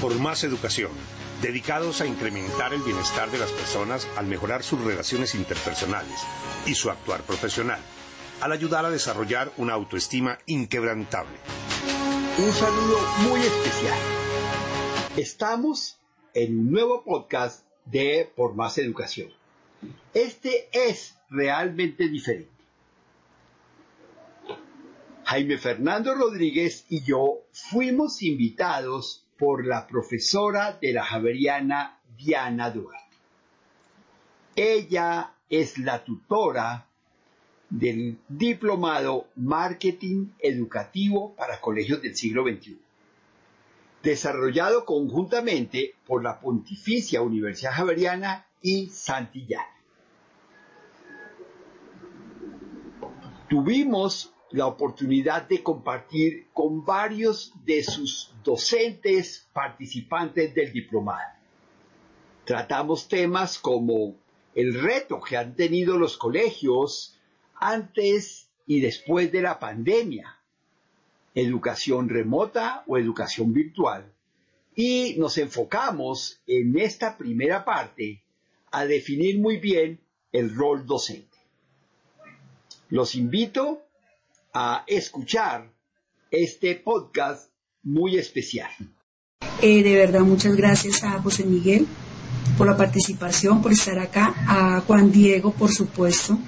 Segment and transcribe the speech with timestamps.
[0.00, 0.92] por más educación,
[1.42, 6.20] dedicados a incrementar el bienestar de las personas al mejorar sus relaciones interpersonales
[6.66, 7.80] y su actuar profesional,
[8.40, 11.36] al ayudar a desarrollar una autoestima inquebrantable.
[12.38, 12.98] Un saludo
[13.28, 13.98] muy especial.
[15.16, 15.98] Estamos
[16.32, 19.30] en un nuevo podcast de Por Más Educación.
[20.14, 22.52] Este es realmente diferente.
[25.24, 33.16] Jaime Fernando Rodríguez y yo fuimos invitados por la profesora de la Javeriana Diana Duarte.
[34.56, 36.86] Ella es la tutora
[37.70, 42.78] del diplomado Marketing Educativo para Colegios del siglo XXI,
[44.02, 49.76] desarrollado conjuntamente por la Pontificia Universidad Javeriana y Santillana.
[53.48, 61.36] Tuvimos la oportunidad de compartir con varios de sus docentes participantes del diplomado.
[62.44, 64.16] Tratamos temas como
[64.54, 67.18] el reto que han tenido los colegios
[67.54, 70.38] antes y después de la pandemia,
[71.34, 74.12] educación remota o educación virtual,
[74.74, 78.22] y nos enfocamos en esta primera parte
[78.70, 80.00] a definir muy bien
[80.32, 81.36] el rol docente.
[82.88, 83.87] Los invito
[84.52, 85.72] a escuchar
[86.30, 87.50] este podcast
[87.82, 88.70] muy especial.
[89.62, 91.86] Eh, de verdad, muchas gracias a José Miguel
[92.56, 96.38] por la participación, por estar acá, a Juan Diego, por supuesto,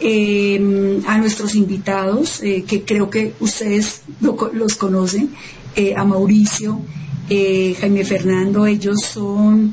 [0.00, 5.30] em, a nuestros invitados, eh, que creo que ustedes los conocen,
[5.76, 6.80] eh, a Mauricio,
[7.28, 9.72] Jaime Fernando, ellos son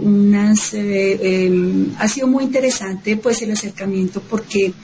[0.00, 4.74] unas, em, ha sido muy interesante pues el acercamiento porque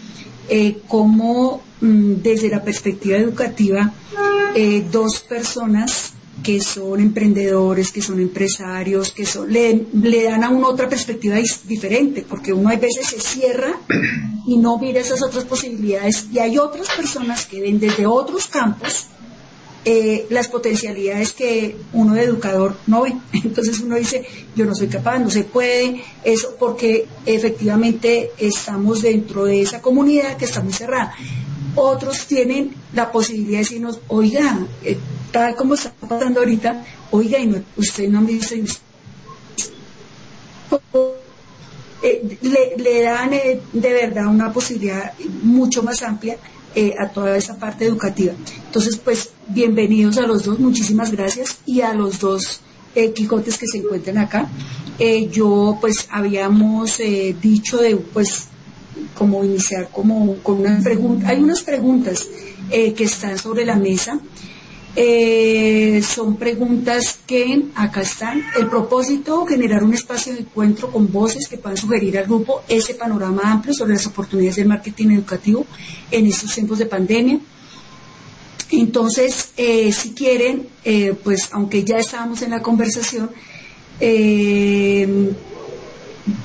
[0.87, 3.93] como mm, desde la perspectiva educativa,
[4.91, 9.87] dos personas que son emprendedores, que son empresarios, que son, le,
[10.25, 13.79] dan a uno otra perspectiva diferente, porque uno a veces se cierra
[14.47, 19.09] y no mira esas otras posibilidades, y hay otras personas que ven desde otros campos
[19.85, 23.17] eh, las potencialidades que uno de educador no ve.
[23.33, 29.45] Entonces uno dice, yo no soy capaz, no se puede, eso porque efectivamente estamos dentro
[29.45, 31.15] de esa comunidad que está muy cerrada.
[31.75, 34.99] Otros tienen la posibilidad de decirnos, oiga, eh,
[35.31, 38.65] tal como está pasando ahorita, oiga, y no, usted no me dice,
[42.03, 42.39] eh,
[42.77, 45.13] le, dan eh, de verdad una posibilidad
[45.43, 46.37] mucho más amplia
[46.75, 48.33] eh, a toda esa parte educativa.
[48.67, 52.61] Entonces, pues, bienvenidos a los dos, muchísimas gracias, y a los dos
[53.15, 54.49] Quijotes que se encuentran acá.
[55.31, 56.99] yo, pues, habíamos
[57.41, 58.49] dicho de, pues,
[59.15, 62.27] como iniciar como con una pregunta, hay unas preguntas
[62.71, 64.19] que están sobre la mesa
[65.01, 68.43] eh, son preguntas que acá están.
[68.59, 72.95] El propósito, generar un espacio de encuentro con voces que puedan sugerir al grupo ese
[72.95, 75.65] panorama amplio sobre las oportunidades del marketing educativo
[76.11, 77.39] en estos tiempos de pandemia.
[78.73, 83.31] Entonces, eh, si quieren, eh, pues aunque ya estábamos en la conversación,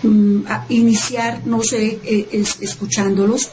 [0.03, 2.00] mm, iniciar, no sé,
[2.62, 3.50] escuchándolos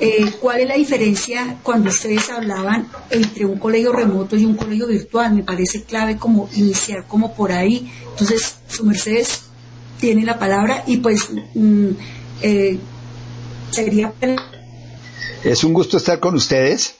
[0.00, 4.86] eh, ¿Cuál es la diferencia cuando ustedes hablaban entre un colegio remoto y un colegio
[4.86, 5.34] virtual?
[5.34, 7.90] Me parece clave como iniciar como por ahí.
[8.10, 9.42] Entonces, su Mercedes
[9.98, 11.88] tiene la palabra y pues mm,
[12.42, 12.78] eh,
[13.70, 14.12] sería...
[15.42, 16.94] Es un gusto estar con ustedes.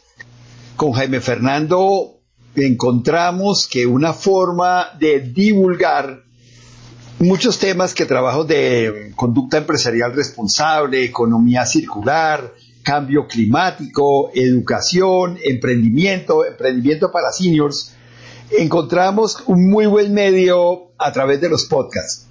[0.74, 2.18] Con Jaime Fernando
[2.56, 6.24] encontramos que una forma de divulgar
[7.20, 12.52] muchos temas que trabajo de conducta empresarial responsable, economía circular,
[12.88, 17.94] cambio climático, educación, emprendimiento, emprendimiento para seniors,
[18.50, 22.28] encontramos un muy buen medio a través de los podcasts.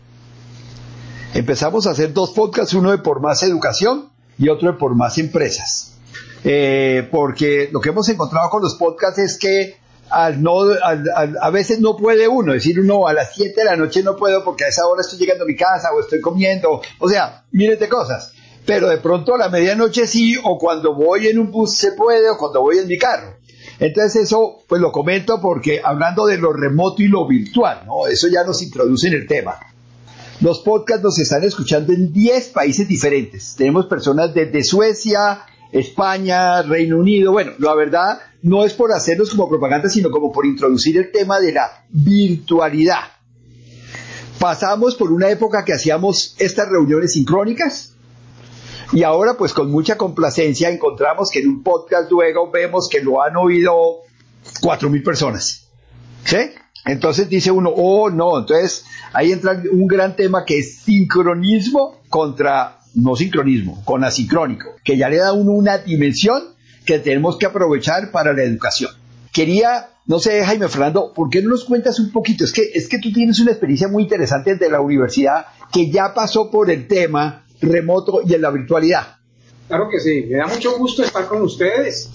[1.36, 4.10] Empezamos a hacer dos podcasts, uno de por más educación
[4.40, 5.94] y otro de por más empresas.
[6.44, 9.78] Eh, porque lo que hemos encontrado con los podcasts es que
[10.10, 14.02] al no, a veces no puede uno decir uno a las 7 de la noche
[14.02, 17.10] no puedo porque a esa hora estoy llegando a mi casa o estoy comiendo, o
[17.10, 18.34] sea, miles de cosas
[18.68, 22.30] pero de pronto a la medianoche sí, o cuando voy en un bus se puede,
[22.30, 23.38] o cuando voy en mi carro.
[23.80, 28.08] Entonces eso, pues lo comento porque hablando de lo remoto y lo virtual, ¿no?
[28.08, 29.58] Eso ya nos introduce en el tema.
[30.42, 33.56] Los podcasts nos están escuchando en 10 países diferentes.
[33.56, 37.32] Tenemos personas desde Suecia, España, Reino Unido.
[37.32, 41.40] Bueno, la verdad no es por hacerlos como propaganda, sino como por introducir el tema
[41.40, 43.00] de la virtualidad.
[44.40, 47.97] Pasamos por una época que hacíamos estas reuniones sincrónicas,
[48.94, 53.22] y ahora, pues con mucha complacencia, encontramos que en un podcast luego vemos que lo
[53.22, 54.02] han oído
[54.62, 55.68] cuatro mil personas.
[56.24, 56.38] ¿Sí?
[56.86, 62.80] Entonces dice uno, oh no, entonces ahí entra un gran tema que es sincronismo contra
[62.96, 66.56] no sincronismo, con asincrónico, que ya le da uno una dimensión
[66.86, 68.92] que tenemos que aprovechar para la educación.
[69.34, 72.46] Quería, no sé, Jaime Fernando, ¿por qué no nos cuentas un poquito?
[72.46, 76.14] Es que, es que tú tienes una experiencia muy interesante desde la universidad que ya
[76.14, 79.18] pasó por el tema remoto y en la virtualidad.
[79.68, 82.10] Claro que sí, me da mucho gusto estar con ustedes.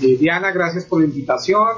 [0.00, 1.68] Eh, Diana, gracias por la invitación.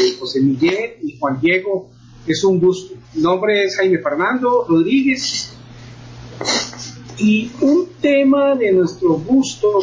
[0.00, 1.90] Eh, José Miguel y Juan Diego,
[2.26, 2.94] es un gusto.
[3.14, 5.52] Mi nombre es Jaime Fernando Rodríguez
[7.18, 9.80] y un tema de nuestro gusto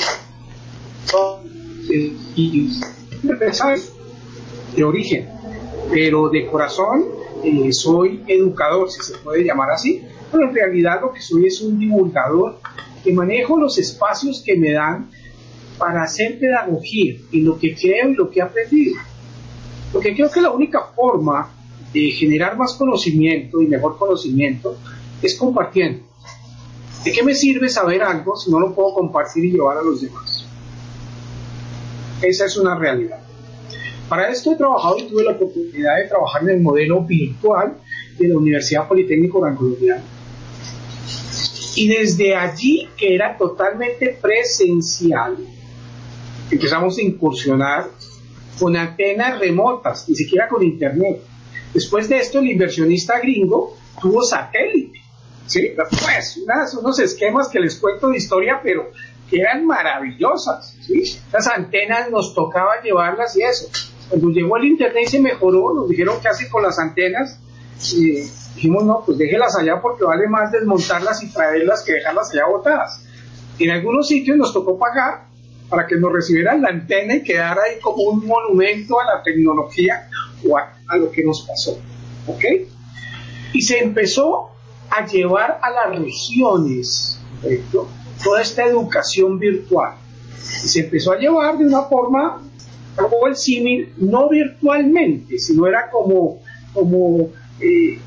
[1.89, 2.13] eh,
[4.75, 5.29] de origen,
[5.91, 7.05] pero de corazón
[7.43, 11.61] eh, soy educador, si se puede llamar así, pero en realidad lo que soy es
[11.61, 12.59] un divulgador
[13.03, 15.09] que manejo los espacios que me dan
[15.77, 18.97] para hacer pedagogía y lo que creo y lo que he aprendido.
[19.93, 21.51] Porque creo que la única forma
[21.93, 24.77] de generar más conocimiento y mejor conocimiento
[25.21, 26.03] es compartiendo.
[27.03, 30.01] ¿De qué me sirve saber algo si no lo puedo compartir y llevar a los
[30.01, 30.45] demás?
[32.21, 33.21] Esa es una realidad.
[34.09, 37.77] Para esto he trabajado y tuve la oportunidad de trabajar en el modelo virtual
[38.17, 40.03] de la Universidad Politécnica Colombiana.
[41.75, 45.37] Y desde allí, que era totalmente presencial,
[46.51, 47.89] empezamos a incursionar
[48.59, 51.21] con antenas remotas, ni siquiera con internet.
[51.73, 54.99] Después de esto, el inversionista gringo tuvo satélite.
[55.45, 55.71] ¿sí?
[55.75, 58.91] Pues unos esquemas que les cuento de historia, pero
[59.29, 60.75] que eran maravillosas.
[60.81, 61.17] ¿sí?
[61.31, 63.69] Las antenas nos tocaba llevarlas y eso.
[64.09, 67.39] Cuando llegó el internet y se mejoró, nos dijeron qué hace con las antenas.
[68.59, 73.01] Dijimos, no, pues déjelas allá porque vale más desmontarlas y traerlas que dejarlas allá botadas.
[73.57, 75.27] En algunos sitios nos tocó pagar
[75.69, 80.09] para que nos recibieran la antena y quedara ahí como un monumento a la tecnología
[80.45, 81.79] o a, lo que nos pasó.
[82.27, 82.43] ¿Ok?
[83.53, 84.49] Y se empezó
[84.89, 87.21] a llevar a las regiones
[88.21, 89.93] toda esta educación virtual.
[90.65, 92.41] Y se empezó a llevar de una forma,
[92.97, 96.41] como el símil, no virtualmente, sino era como,
[96.73, 97.29] como
[97.61, 97.99] eh,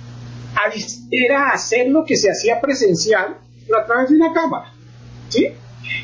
[1.10, 4.72] era hacer lo que se hacía presencial, pero a través de una cámara.
[5.28, 5.48] ¿Sí?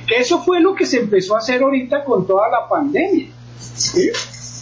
[0.06, 3.28] Que eso fue lo que se empezó a hacer ahorita con toda la pandemia.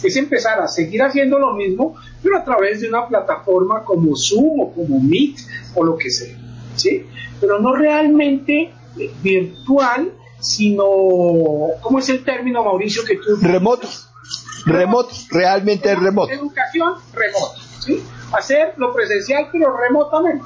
[0.03, 4.59] Es empezar a seguir haciendo lo mismo, pero a través de una plataforma como Zoom
[4.59, 5.37] o como Meet
[5.75, 6.37] o lo que sea.
[6.75, 7.05] ¿sí?
[7.39, 10.85] Pero no realmente eh, virtual, sino,
[11.81, 13.37] ¿cómo es el término, Mauricio, que tú...
[13.41, 13.87] Remoto.
[14.65, 16.31] Remoto, realmente remoto.
[16.31, 17.66] Educación remota.
[18.33, 20.45] Hacer lo presencial, pero remotamente.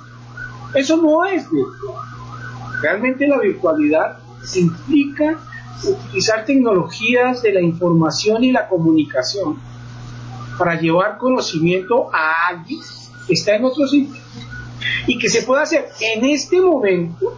[0.76, 1.98] Eso no es virtual.
[2.82, 4.20] Realmente la virtualidad
[4.56, 5.38] implica
[5.84, 9.60] utilizar tecnologías de la información y la comunicación
[10.58, 12.80] para llevar conocimiento a alguien
[13.28, 14.22] que está en otro sitio
[15.08, 17.36] y que se puede hacer en este momento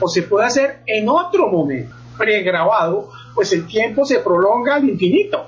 [0.00, 5.46] o se puede hacer en otro momento pregrabado, pues el tiempo se prolonga al infinito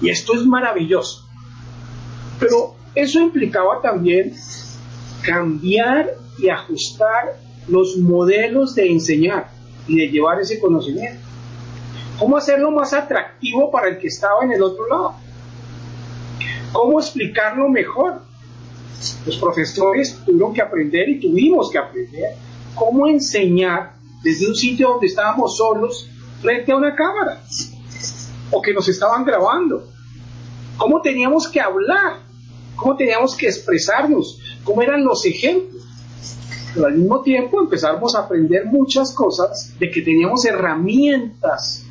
[0.00, 1.26] y esto es maravilloso.
[2.38, 4.34] Pero eso implicaba también
[5.22, 7.36] cambiar y ajustar
[7.68, 9.50] los modelos de enseñar
[9.86, 11.20] y de llevar ese conocimiento.
[12.18, 15.14] ¿Cómo hacerlo más atractivo para el que estaba en el otro lado?
[16.72, 18.22] ¿Cómo explicarlo mejor?
[19.24, 22.34] Los profesores tuvieron que aprender y tuvimos que aprender
[22.74, 26.08] cómo enseñar desde un sitio donde estábamos solos
[26.42, 27.42] frente a una cámara
[28.50, 29.88] o que nos estaban grabando.
[30.76, 32.29] ¿Cómo teníamos que hablar?
[32.80, 34.40] ¿Cómo teníamos que expresarnos?
[34.64, 35.80] ¿Cómo eran los ejemplos?
[36.72, 41.84] pero al mismo tiempo empezamos a aprender muchas cosas de que teníamos herramientas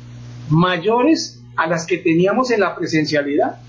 [0.48, 3.60] mayores a las que teníamos en la presencialidad.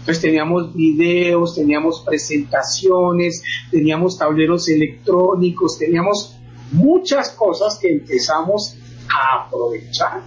[0.00, 6.36] Entonces teníamos videos, teníamos presentaciones, teníamos tableros electrónicos, teníamos
[6.72, 8.76] muchas cosas que empezamos
[9.08, 10.22] a aprovechar.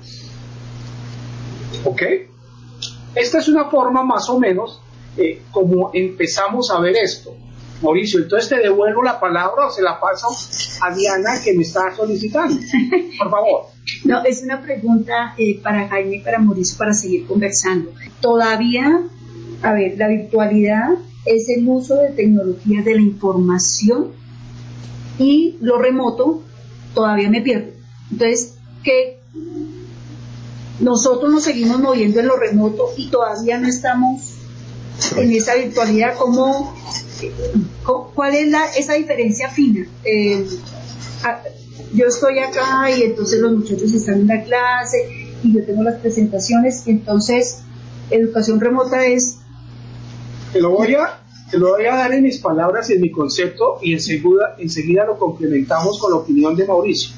[1.86, 2.02] ¿Ok?
[3.14, 4.82] Esta es una forma más o menos
[5.18, 7.36] eh, como empezamos a ver esto.
[7.82, 10.28] Mauricio, entonces te devuelvo la palabra o se la paso
[10.82, 12.56] a Diana que me está solicitando.
[13.20, 13.66] Por favor.
[14.06, 17.92] No, es una pregunta eh, para Jaime y para Mauricio para seguir conversando.
[18.22, 19.02] Todavía,
[19.62, 20.92] a ver, la virtualidad
[21.26, 24.12] es el uso de tecnologías de la información
[25.20, 26.42] y lo remoto
[26.94, 27.72] todavía me pierdo.
[28.12, 29.20] Entonces, que
[30.80, 34.33] nosotros nos seguimos moviendo en lo remoto y todavía no estamos
[35.18, 36.76] en esa virtualidad, ¿cómo,
[38.16, 39.88] ¿cuál es la, esa diferencia fina?
[40.04, 40.46] Eh,
[41.94, 46.00] yo estoy acá y entonces los muchachos están en la clase y yo tengo las
[46.00, 47.64] presentaciones entonces
[48.10, 49.40] educación remota es...
[50.52, 51.20] Te lo voy a,
[51.50, 55.06] Se lo voy a dar en mis palabras y en mi concepto y enseguida, enseguida
[55.06, 57.16] lo complementamos con la opinión de Mauricio.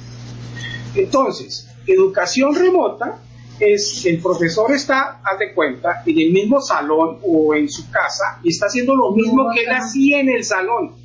[0.96, 3.20] Entonces, educación remota
[3.59, 8.39] es el profesor está, haz de cuenta, en el mismo salón o en su casa
[8.43, 10.95] y está haciendo lo mismo que él hacía en el salón.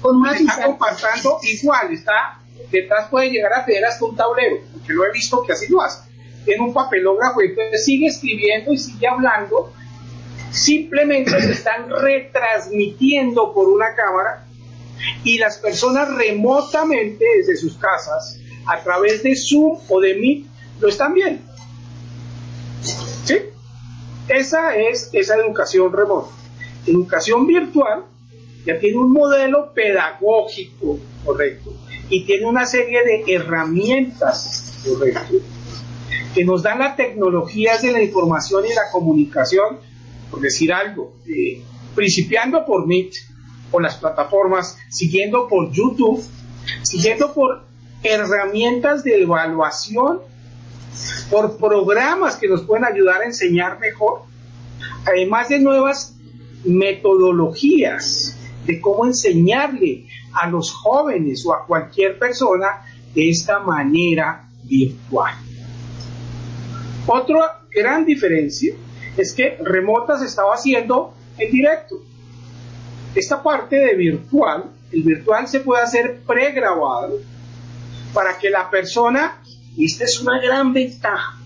[0.00, 2.40] Con una está compartiendo igual, está
[2.70, 5.82] detrás puede llegar a tener hasta un tablero, porque lo he visto que así lo
[5.82, 6.08] hace.
[6.46, 9.72] En un papelógrafo, entonces sigue escribiendo y sigue hablando,
[10.50, 14.46] simplemente se están retransmitiendo por una cámara
[15.24, 20.46] y las personas remotamente desde sus casas, a través de Zoom o de Meet,
[20.80, 21.49] lo están viendo.
[22.82, 23.36] ¿Sí?
[24.28, 26.30] Esa es esa educación remota.
[26.86, 28.04] Educación virtual
[28.64, 31.72] ya tiene un modelo pedagógico correcto
[32.08, 35.36] y tiene una serie de herramientas correcto
[36.34, 39.78] que nos dan las tecnologías de la información y la comunicación,
[40.30, 41.62] por decir algo, eh,
[41.94, 43.14] principiando por Meet
[43.72, 46.22] o las plataformas, siguiendo por YouTube,
[46.82, 47.64] siguiendo por
[48.02, 50.20] herramientas de evaluación
[51.30, 54.22] por programas que nos pueden ayudar a enseñar mejor,
[55.06, 56.16] además de nuevas
[56.64, 62.82] metodologías de cómo enseñarle a los jóvenes o a cualquier persona
[63.14, 65.34] de esta manera virtual.
[67.06, 68.74] Otra gran diferencia
[69.16, 71.96] es que remota se estaba haciendo en directo.
[73.14, 77.18] Esta parte de virtual, el virtual se puede hacer pregrabado
[78.14, 79.40] para que la persona
[79.76, 81.38] y esta es una gran ventaja.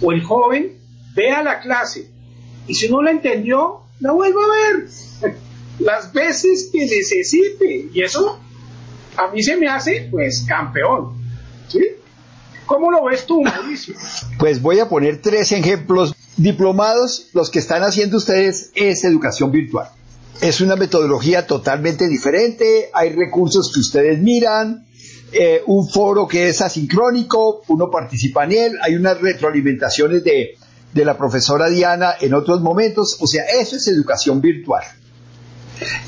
[0.00, 0.78] O el joven
[1.14, 2.10] vea la clase
[2.66, 5.36] y si no la entendió, la vuelva a ver
[5.78, 7.88] las veces que necesite.
[7.92, 8.38] Y eso
[9.16, 11.14] a mí se me hace pues campeón.
[11.68, 11.80] ¿Sí?
[12.66, 13.94] ¿Cómo lo ves tú, Mauricio?
[14.38, 17.28] Pues voy a poner tres ejemplos diplomados.
[17.32, 19.88] Los que están haciendo ustedes es educación virtual.
[20.40, 22.90] Es una metodología totalmente diferente.
[22.92, 24.86] Hay recursos que ustedes miran,
[25.32, 30.56] eh, un foro que es asincrónico, uno participa en él, hay unas retroalimentaciones de,
[30.92, 34.84] de la profesora Diana en otros momentos, o sea, eso es educación virtual.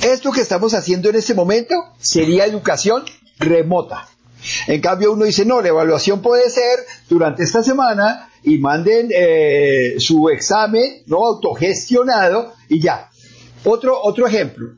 [0.03, 3.05] Esto que estamos haciendo en este momento sería educación
[3.39, 4.09] remota.
[4.67, 9.95] En cambio, uno dice, no, la evaluación puede ser durante esta semana y manden eh,
[9.99, 13.11] su examen no autogestionado y ya.
[13.65, 14.75] Otro, otro ejemplo,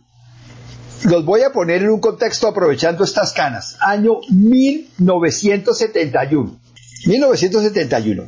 [1.04, 3.76] los voy a poner en un contexto aprovechando estas canas.
[3.80, 6.58] Año 1971.
[7.06, 8.24] 1971.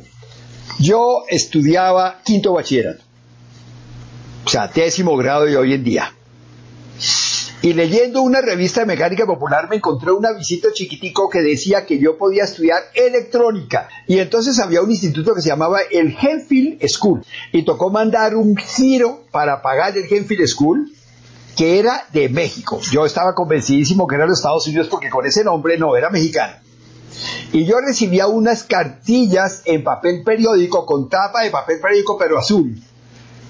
[0.79, 3.03] Yo estudiaba quinto bachillerato.
[4.45, 6.13] O sea, décimo grado de hoy en día.
[7.61, 11.99] Y leyendo una revista de mecánica popular me encontré un avisito chiquitico que decía que
[11.99, 13.89] yo podía estudiar electrónica.
[14.07, 17.25] Y entonces había un instituto que se llamaba el Genfield School.
[17.51, 20.89] Y tocó mandar un giro para pagar el Genfield School
[21.59, 22.79] que era de México.
[22.89, 26.53] Yo estaba convencidísimo que era de Estados Unidos porque con ese nombre no era mexicano.
[27.51, 32.81] Y yo recibía unas cartillas en papel periódico, con tapa de papel periódico, pero azul,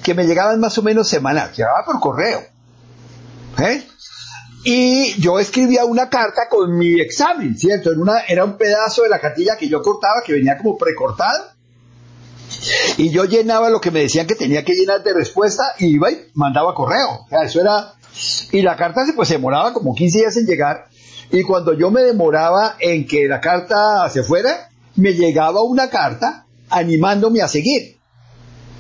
[0.02, 2.42] que me llegaban más o menos semanal, llegaba por correo.
[3.60, 3.86] ¿Eh?
[4.64, 7.92] Y yo escribía una carta con mi examen, ¿cierto?
[7.96, 11.46] una, era un pedazo de la cartilla que yo cortaba, que venía como precortado.
[12.98, 16.12] Y yo llenaba lo que me decían que tenía que llenar de respuesta y iba
[16.12, 17.26] y mandaba correo.
[17.26, 17.94] O sea, eso era
[18.52, 20.88] y la carta se, pues, se demoraba como 15 días en llegar.
[21.32, 26.46] Y cuando yo me demoraba en que la carta se fuera, me llegaba una carta
[26.70, 27.98] animándome a seguir,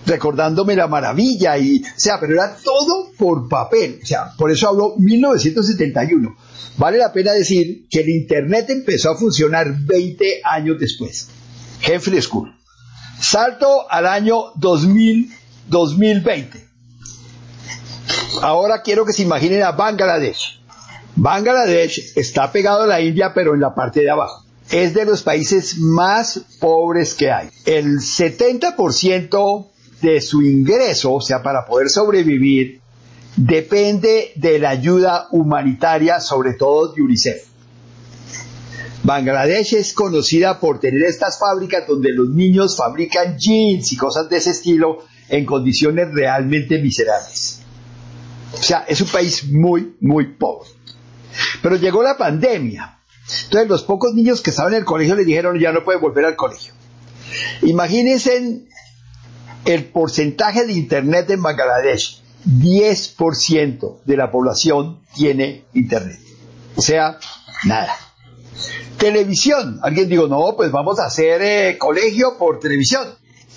[0.05, 4.69] recordándome la maravilla y, o sea, pero era todo por papel, o sea, por eso
[4.69, 6.35] hablo 1971.
[6.77, 11.27] Vale la pena decir que el Internet empezó a funcionar 20 años después.
[11.81, 12.55] Jeffrey School.
[13.19, 15.29] Salto al año 2000,
[15.67, 16.68] 2020.
[18.41, 20.59] Ahora quiero que se imaginen a Bangladesh.
[21.15, 24.45] Bangladesh está pegado a la India, pero en la parte de abajo.
[24.69, 27.49] Es de los países más pobres que hay.
[27.65, 29.67] El 70%
[30.01, 32.79] de su ingreso, o sea, para poder sobrevivir,
[33.35, 37.49] depende de la ayuda humanitaria, sobre todo de UNICEF.
[39.03, 44.37] Bangladesh es conocida por tener estas fábricas donde los niños fabrican jeans y cosas de
[44.37, 47.58] ese estilo en condiciones realmente miserables.
[48.53, 50.69] O sea, es un país muy, muy pobre.
[51.61, 52.99] Pero llegó la pandemia.
[53.43, 56.25] Entonces los pocos niños que estaban en el colegio le dijeron ya no pueden volver
[56.25, 56.73] al colegio.
[57.61, 58.65] Imagínense
[59.65, 62.23] el porcentaje de internet en Bangladesh.
[62.45, 66.19] 10% de la población tiene internet.
[66.75, 67.19] O sea,
[67.65, 67.95] nada.
[68.97, 69.79] Televisión.
[69.83, 73.07] Alguien dijo, no, pues vamos a hacer eh, colegio por televisión.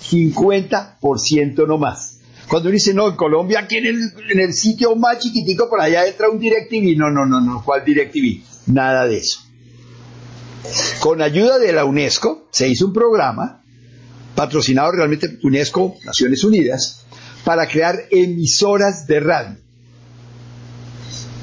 [0.09, 2.12] 50% no más.
[2.53, 5.81] Cuando uno dice, no, en Colombia, aquí en el, en el sitio más chiquitico, por
[5.81, 6.95] allá entra un DirecTV.
[6.95, 8.43] No, no, no, no, ¿cuál DirecTV?
[8.67, 9.39] Nada de eso.
[10.99, 13.63] Con ayuda de la UNESCO se hizo un programa,
[14.35, 17.07] patrocinado realmente UNESCO, Naciones Unidas,
[17.43, 19.57] para crear emisoras de radio.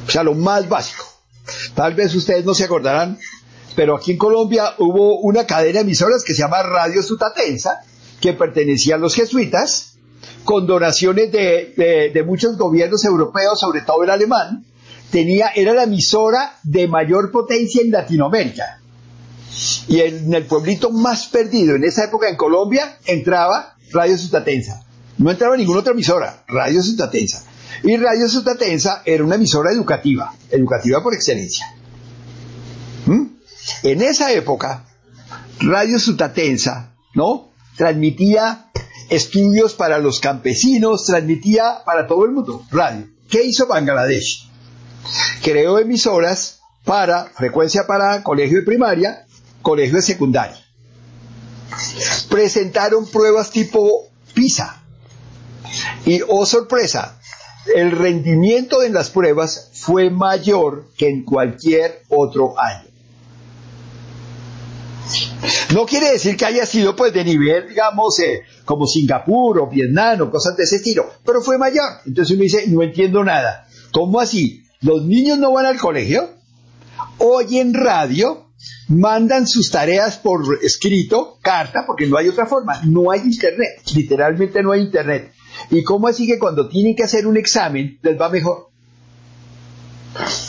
[0.07, 1.05] O sea, lo más básico.
[1.75, 3.19] Tal vez ustedes no se acordarán,
[3.75, 7.81] pero aquí en Colombia hubo una cadena de emisoras que se llama Radio Sutatensa,
[8.21, 9.90] que pertenecía a los jesuitas,
[10.45, 14.65] con donaciones de, muchos gobiernos europeos, sobre todo el alemán,
[15.11, 18.81] tenía, era la emisora de mayor potencia en Latinoamérica.
[19.89, 24.85] Y en el pueblito más perdido en esa época en Colombia entraba Radio Sutatensa.
[25.19, 27.45] No entraba ninguna otra emisora, Radio Sutatensa.
[27.83, 31.67] Y Radio Sutatensa era una emisora educativa, educativa por excelencia.
[33.07, 33.27] ¿Mm?
[33.83, 34.87] En esa época,
[35.61, 37.51] Radio Sutatensa, ¿no?
[37.77, 38.70] Transmitía
[39.11, 43.09] estudios para los campesinos, transmitía para todo el mundo, radio.
[43.29, 44.49] ¿Qué hizo Bangladesh?
[45.43, 49.27] Creó emisoras para, frecuencia para colegio de primaria,
[49.63, 50.57] colegio de secundaria.
[52.29, 54.83] Presentaron pruebas tipo PISA.
[56.07, 57.21] Y, oh sorpresa,
[57.75, 62.89] el rendimiento en las pruebas fue mayor que en cualquier otro año.
[65.75, 70.23] No quiere decir que haya sido pues de nivel, digamos, eh, como Singapur o Vietnam
[70.23, 71.89] o cosas de ese estilo, pero fue mayor.
[72.07, 73.67] Entonces uno dice, no entiendo nada.
[73.93, 74.65] ¿Cómo así?
[74.81, 76.31] ¿Los niños no van al colegio?
[77.19, 78.51] Oyen radio,
[78.89, 82.81] mandan sus tareas por escrito, carta, porque no hay otra forma.
[82.85, 85.33] No hay internet, literalmente no hay internet.
[85.71, 88.71] ¿Y cómo así que cuando tienen que hacer un examen les va mejor?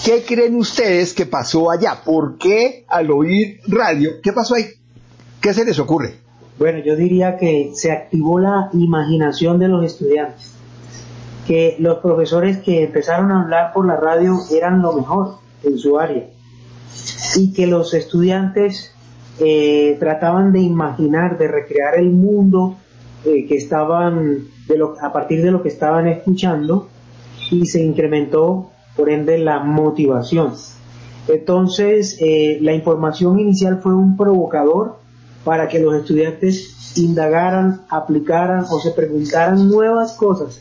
[0.04, 2.02] ¿Qué creen ustedes que pasó allá?
[2.04, 4.20] ¿Por qué al oír radio?
[4.22, 4.66] ¿Qué pasó ahí?
[5.42, 6.14] ¿Qué se les ocurre?
[6.60, 10.54] Bueno, yo diría que se activó la imaginación de los estudiantes,
[11.48, 15.98] que los profesores que empezaron a hablar por la radio eran lo mejor en su
[15.98, 16.28] área
[17.36, 18.94] y que los estudiantes
[19.40, 22.76] eh, trataban de imaginar, de recrear el mundo
[23.26, 24.46] eh, que estaban
[25.02, 26.88] a partir de lo que estaban escuchando
[27.50, 30.54] y se incrementó por ende la motivación.
[31.28, 35.01] Entonces, eh, la información inicial fue un provocador
[35.44, 40.60] para que los estudiantes indagaran, aplicaran o se preguntaran nuevas cosas.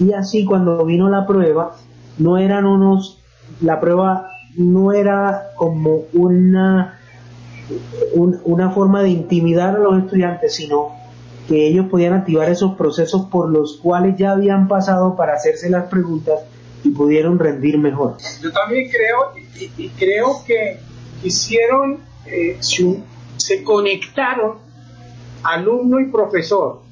[0.00, 1.76] Y así cuando vino la prueba,
[2.18, 3.18] no eran unos,
[3.60, 6.98] la prueba no era como una,
[8.44, 10.92] una forma de intimidar a los estudiantes, sino
[11.48, 15.88] que ellos podían activar esos procesos por los cuales ya habían pasado para hacerse las
[15.88, 16.40] preguntas
[16.84, 18.16] y pudieron rendir mejor.
[18.40, 19.32] Yo también creo
[19.76, 20.78] y, creo que
[21.22, 22.56] hicieron, eh,
[23.36, 24.58] se conectaron
[25.42, 26.82] alumno y profesor.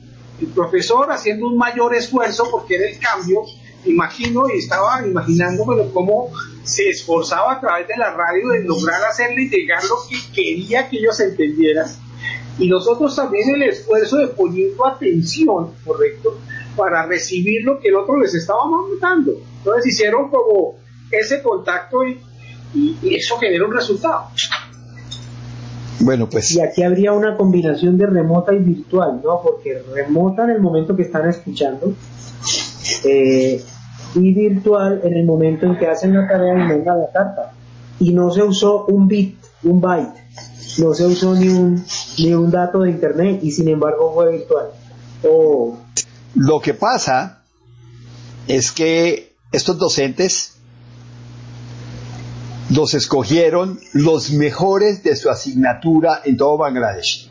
[0.41, 3.43] El profesor haciendo un mayor esfuerzo porque era el cambio,
[3.85, 6.31] imagino y estaba imaginando cómo
[6.65, 10.99] se esforzaba a través de la radio de lograr hacerle llegar lo que quería que
[10.99, 11.87] ellos entendieran
[12.61, 16.39] y nosotros también el esfuerzo de poniendo atención, ¿correcto?
[16.77, 19.33] Para recibir lo que el otro les estaba mandando.
[19.59, 20.79] Entonces hicieron como
[21.11, 22.21] ese contacto y,
[23.03, 24.29] eso genera un resultado.
[26.01, 26.53] Bueno, pues.
[26.53, 29.41] Y aquí habría una combinación de remota y virtual, ¿no?
[29.43, 31.95] Porque remota en el momento que están escuchando
[33.05, 33.63] eh,
[34.15, 37.53] y virtual en el momento en que hacen la tarea y mandan la carta.
[37.99, 40.21] Y no se usó un bit, un byte
[40.79, 41.85] no se usó ni un,
[42.19, 44.71] ni un dato de internet y sin embargo fue virtual.
[46.35, 47.43] Lo que pasa
[48.47, 50.60] es que estos docentes
[52.71, 57.31] los escogieron los mejores de su asignatura en todo Bangladesh.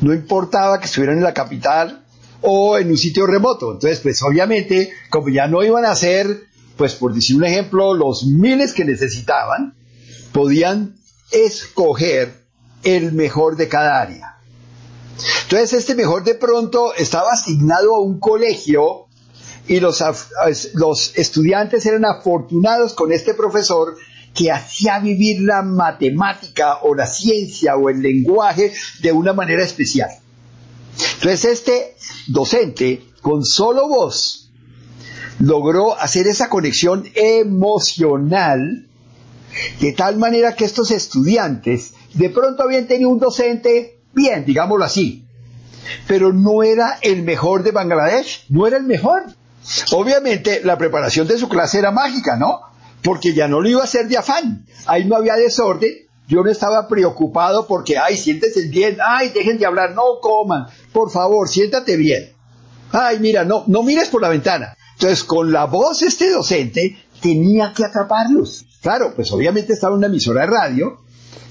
[0.00, 2.04] No importaba que estuvieran en la capital
[2.40, 3.72] o en un sitio remoto.
[3.72, 6.44] Entonces, pues obviamente, como ya no iban a ser,
[6.76, 9.74] pues por decir un ejemplo, los miles que necesitaban,
[10.32, 10.96] podían
[11.30, 12.46] escoger
[12.82, 14.38] el mejor de cada área.
[15.42, 19.06] Entonces este mejor de pronto estaba asignado a un colegio
[19.68, 20.02] y los,
[20.74, 23.96] los estudiantes eran afortunados con este profesor
[24.34, 30.10] que hacía vivir la matemática o la ciencia o el lenguaje de una manera especial.
[31.14, 31.96] Entonces este
[32.28, 34.50] docente, con solo voz,
[35.38, 38.86] logró hacer esa conexión emocional
[39.80, 45.24] de tal manera que estos estudiantes de pronto habían tenido un docente bien, digámoslo así,
[46.06, 49.24] pero no era el mejor de Bangladesh, no era el mejor.
[49.92, 52.60] Obviamente la preparación de su clase era mágica, ¿no?
[53.02, 55.92] Porque ya no lo iba a hacer de afán, ahí no había desorden,
[56.28, 61.10] yo no estaba preocupado porque, ay, siéntese bien, ay, dejen de hablar, no coman, por
[61.10, 62.32] favor, siéntate bien.
[62.92, 64.76] Ay, mira, no, no mires por la ventana.
[64.94, 68.66] Entonces, con la voz este docente tenía que atraparlos.
[68.82, 71.00] Claro, pues obviamente estaba en una emisora de radio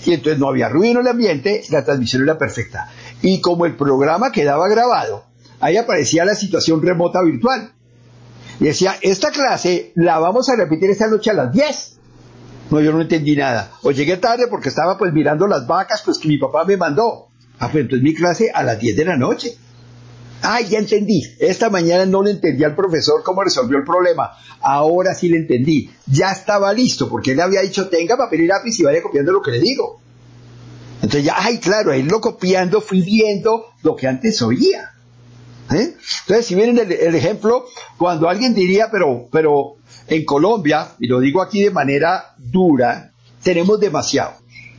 [0.05, 2.89] y entonces no había ruido en el ambiente, la transmisión era perfecta.
[3.21, 5.25] Y como el programa quedaba grabado,
[5.59, 7.73] ahí aparecía la situación remota virtual.
[8.59, 11.97] Y decía, esta clase la vamos a repetir esta noche a las 10.
[12.71, 13.71] No, yo no entendí nada.
[13.83, 17.29] O llegué tarde porque estaba pues mirando las vacas pues que mi papá me mandó.
[17.57, 19.57] Ah, pues entonces mi clase a las 10 de la noche.
[20.41, 21.21] Ay, ya entendí.
[21.39, 24.31] Esta mañana no le entendí al profesor cómo resolvió el problema.
[24.61, 25.89] Ahora sí le entendí.
[26.05, 29.41] Ya estaba listo, porque él había dicho, tenga papel y lápiz y vaya copiando lo
[29.41, 29.99] que le digo.
[31.01, 34.91] Entonces ya, ay, claro, ahí lo copiando, fui viendo lo que antes oía.
[35.71, 35.95] ¿Eh?
[36.21, 37.65] Entonces, si vienen el, el, ejemplo,
[37.97, 39.75] cuando alguien diría, pero, pero
[40.07, 43.11] en Colombia, y lo digo aquí de manera dura,
[43.43, 44.33] tenemos demasiado.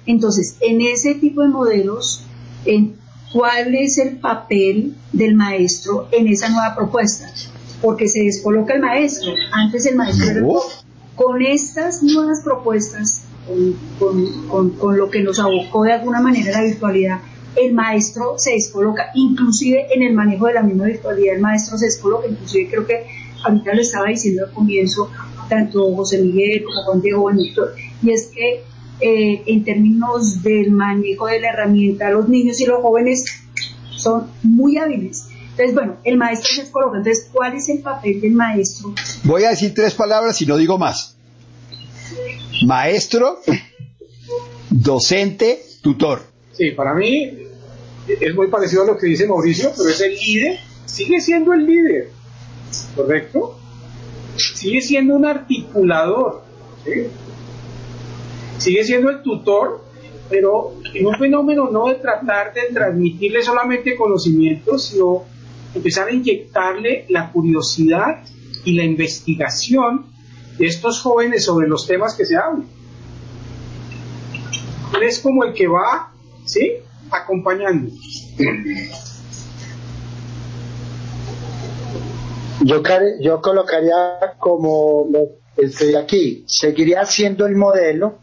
[0.06, 2.24] Entonces, en ese tipo de modelos,
[2.64, 2.96] en
[3.32, 7.32] cuál es el papel del maestro en esa nueva propuesta,
[7.80, 9.32] porque se descoloca el maestro.
[9.52, 10.42] Antes el maestro era
[11.14, 13.22] con estas nuevas propuestas,
[13.98, 17.20] con, con, con, lo que nos abocó de alguna manera la virtualidad,
[17.56, 21.86] el maestro se descoloca, inclusive en el manejo de la misma virtualidad, el maestro se
[21.86, 23.06] descoloca, inclusive creo que
[23.44, 25.10] ahorita lo estaba diciendo al comienzo,
[25.48, 27.62] tanto José Miguel como Juan Diego Benito,
[28.02, 28.62] y es que
[29.00, 33.24] eh, en términos del manejo de la herramienta, los niños y los jóvenes
[33.96, 35.26] son muy hábiles.
[35.50, 36.98] Entonces, bueno, el maestro se coloca.
[36.98, 38.94] Entonces, ¿cuál es el papel del maestro?
[39.24, 41.16] Voy a decir tres palabras y no digo más.
[42.66, 43.40] Maestro,
[44.70, 46.29] docente, tutor.
[46.60, 47.38] Sí, para mí
[48.06, 51.64] es muy parecido a lo que dice Mauricio, pero es el líder, sigue siendo el
[51.64, 52.10] líder,
[52.94, 53.58] ¿correcto?
[54.36, 56.42] Sigue siendo un articulador,
[58.58, 59.86] sigue siendo el tutor,
[60.28, 65.24] pero en un fenómeno no de tratar de transmitirle solamente conocimientos, sino
[65.74, 68.22] empezar a inyectarle la curiosidad
[68.66, 70.08] y la investigación
[70.58, 72.66] de estos jóvenes sobre los temas que se hablan.
[74.94, 76.10] Él es como el que va,
[76.50, 76.72] ¿sí?
[77.10, 77.90] Acompañando.
[82.62, 82.82] Yo,
[83.20, 85.06] yo colocaría como
[85.56, 88.18] estoy aquí, seguiría siendo el modelo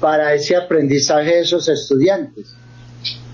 [0.00, 2.54] para ese aprendizaje de esos estudiantes.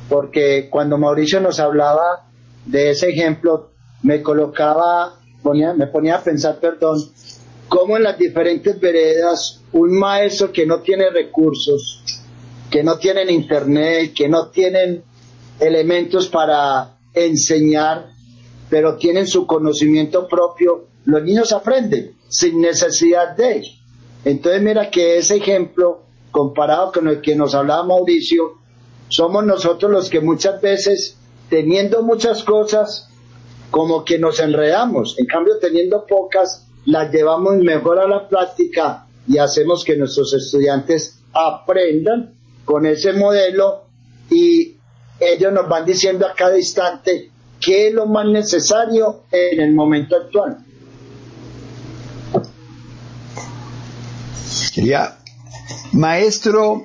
[0.08, 2.26] Porque cuando Mauricio nos hablaba
[2.64, 3.70] de ese ejemplo,
[4.02, 7.02] me colocaba, me ponía a pensar, perdón,
[7.68, 12.03] cómo en las diferentes veredas un maestro que no tiene recursos,
[12.70, 15.04] que no tienen internet, que no tienen
[15.60, 18.08] elementos para enseñar,
[18.68, 23.64] pero tienen su conocimiento propio, los niños aprenden sin necesidad de.
[24.24, 28.54] Entonces mira que ese ejemplo comparado con el que nos hablaba Mauricio,
[29.08, 31.16] somos nosotros los que muchas veces,
[31.48, 33.08] teniendo muchas cosas,
[33.70, 35.16] como que nos enredamos.
[35.18, 41.20] En cambio, teniendo pocas, las llevamos mejor a la práctica y hacemos que nuestros estudiantes
[41.32, 42.33] aprendan
[42.64, 43.84] con ese modelo
[44.30, 44.76] y
[45.20, 50.16] ellos nos van diciendo a cada instante qué es lo más necesario en el momento
[50.16, 50.58] actual.
[54.74, 55.18] Quería
[55.92, 56.84] Maestro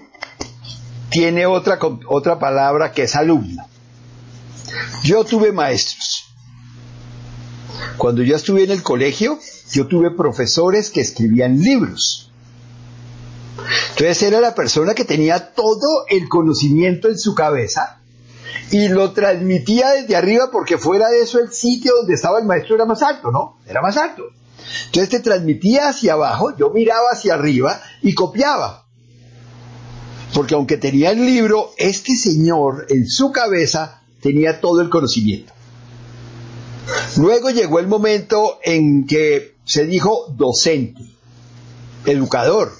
[1.09, 3.65] tiene otra, otra palabra que es alumno.
[5.03, 6.25] Yo tuve maestros.
[7.97, 9.39] Cuando yo estuve en el colegio,
[9.71, 12.28] yo tuve profesores que escribían libros.
[13.91, 17.99] Entonces era la persona que tenía todo el conocimiento en su cabeza
[18.71, 22.75] y lo transmitía desde arriba porque fuera de eso el sitio donde estaba el maestro
[22.75, 23.57] era más alto, ¿no?
[23.67, 24.23] Era más alto.
[24.85, 28.85] Entonces te transmitía hacia abajo, yo miraba hacia arriba y copiaba.
[30.33, 35.53] Porque aunque tenía el libro, este señor en su cabeza tenía todo el conocimiento.
[37.17, 41.01] Luego llegó el momento en que se dijo docente,
[42.05, 42.71] educador.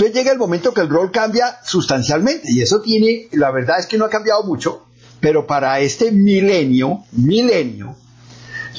[0.00, 3.86] Entonces llega el momento que el rol cambia sustancialmente y eso tiene, la verdad es
[3.86, 4.86] que no ha cambiado mucho,
[5.20, 7.94] pero para este milenio, milenio,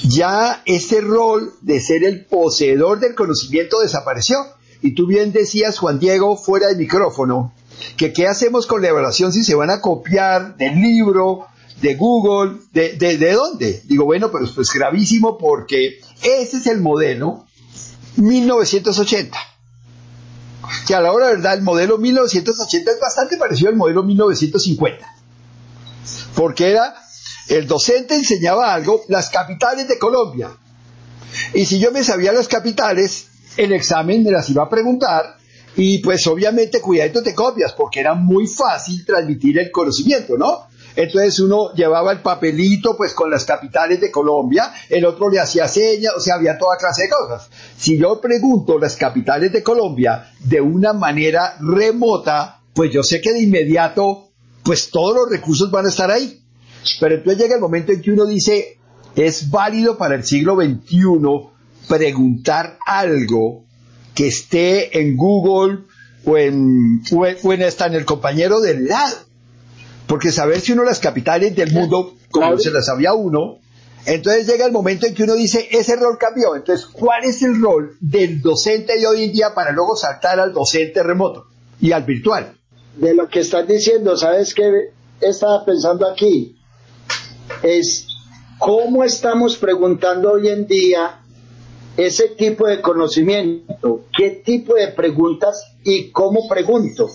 [0.03, 4.37] ya ese rol de ser el poseedor del conocimiento desapareció.
[4.81, 7.53] Y tú bien decías, Juan Diego, fuera de micrófono,
[7.97, 11.45] que qué hacemos con la evaluación si se van a copiar del libro,
[11.83, 13.83] de Google, de, de, dónde.
[13.85, 17.45] Digo, bueno, pero pues gravísimo porque ese es el modelo
[18.15, 19.37] 1980.
[20.87, 25.05] Que a la hora de verdad el modelo 1980 es bastante parecido al modelo 1950.
[26.35, 26.95] Porque era,
[27.47, 30.51] el docente enseñaba algo, las capitales de Colombia.
[31.53, 35.37] Y si yo me sabía las capitales, el examen me las iba a preguntar
[35.75, 40.67] y pues obviamente cuidadito te copias, porque era muy fácil transmitir el conocimiento, ¿no?
[40.95, 45.67] Entonces uno llevaba el papelito pues con las capitales de Colombia, el otro le hacía
[45.67, 47.49] señas, o sea, había toda clase de cosas.
[47.77, 53.33] Si yo pregunto las capitales de Colombia de una manera remota, pues yo sé que
[53.33, 54.29] de inmediato
[54.63, 56.41] pues todos los recursos van a estar ahí.
[56.99, 58.79] Pero entonces llega el momento en que uno dice,
[59.15, 61.01] es válido para el siglo XXI
[61.87, 63.65] preguntar algo
[64.15, 65.85] que esté en Google
[66.25, 69.15] o en, o en, hasta en el compañero del lado.
[70.11, 73.59] Porque saber si uno las capitales del mundo, como se las sabía uno,
[74.05, 76.53] entonces llega el momento en que uno dice, ese rol cambió.
[76.53, 80.51] Entonces, ¿cuál es el rol del docente de hoy en día para luego saltar al
[80.51, 81.45] docente remoto
[81.79, 82.57] y al virtual?
[82.97, 84.89] De lo que estás diciendo, ¿sabes qué
[85.21, 86.57] estaba pensando aquí?
[87.63, 88.05] Es
[88.59, 91.21] cómo estamos preguntando hoy en día
[91.95, 97.07] ese tipo de conocimiento, qué tipo de preguntas y cómo pregunto.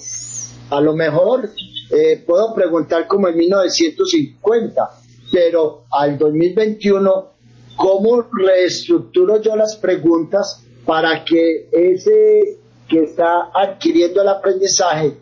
[0.71, 1.51] A lo mejor
[1.91, 4.91] eh, puedo preguntar como en 1950,
[5.31, 7.31] pero al 2021,
[7.77, 15.17] ¿cómo reestructuro yo las preguntas para que ese que está adquiriendo el aprendizaje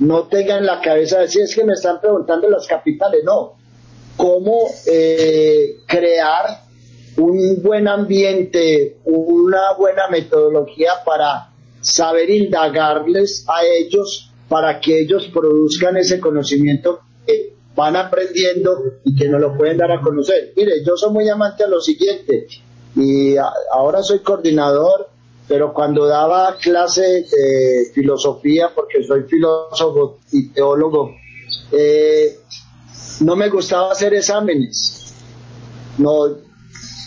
[0.00, 3.22] no tenga en la cabeza decir es que me están preguntando las capitales?
[3.24, 3.54] No.
[4.16, 6.62] ¿Cómo eh, crear
[7.16, 15.96] un buen ambiente, una buena metodología para saber indagarles a ellos para que ellos produzcan
[15.96, 20.52] ese conocimiento que van aprendiendo y que nos lo pueden dar a conocer.
[20.54, 22.48] Mire, yo soy muy amante a lo siguiente
[22.94, 23.34] y
[23.72, 25.08] ahora soy coordinador,
[25.48, 31.12] pero cuando daba clase de filosofía, porque soy filósofo y teólogo,
[31.72, 32.36] eh,
[33.22, 35.14] no me gustaba hacer exámenes.
[35.96, 36.26] No,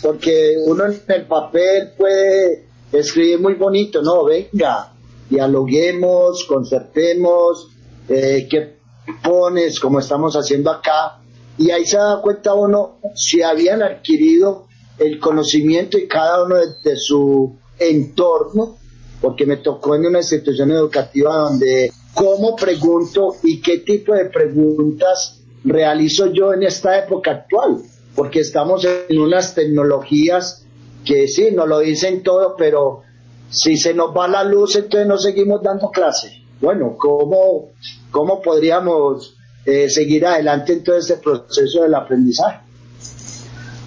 [0.02, 4.95] porque uno en el papel puede escribir muy bonito, no, venga,
[5.28, 7.68] dialoguemos, concertemos,
[8.08, 8.76] eh, qué
[9.22, 11.20] pones, como estamos haciendo acá,
[11.58, 14.66] y ahí se da cuenta uno si habían adquirido
[14.98, 18.76] el conocimiento y cada uno de, su entorno,
[19.20, 25.40] porque me tocó en una institución educativa donde cómo pregunto y qué tipo de preguntas
[25.64, 27.82] realizo yo en esta época actual
[28.16, 30.66] porque estamos en unas tecnologías
[31.04, 33.02] que sí, nos lo dicen todo, pero
[33.50, 36.42] si se nos va la luz, entonces no seguimos dando clase.
[36.60, 37.70] Bueno, ¿cómo,
[38.10, 42.60] cómo podríamos eh, seguir adelante en todo este proceso del aprendizaje?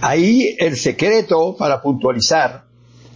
[0.01, 2.63] Ahí el secreto para puntualizar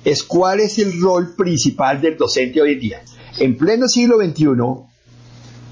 [0.03, 3.01] es cuál es el rol principal del docente hoy en día.
[3.39, 4.45] En pleno siglo XXI,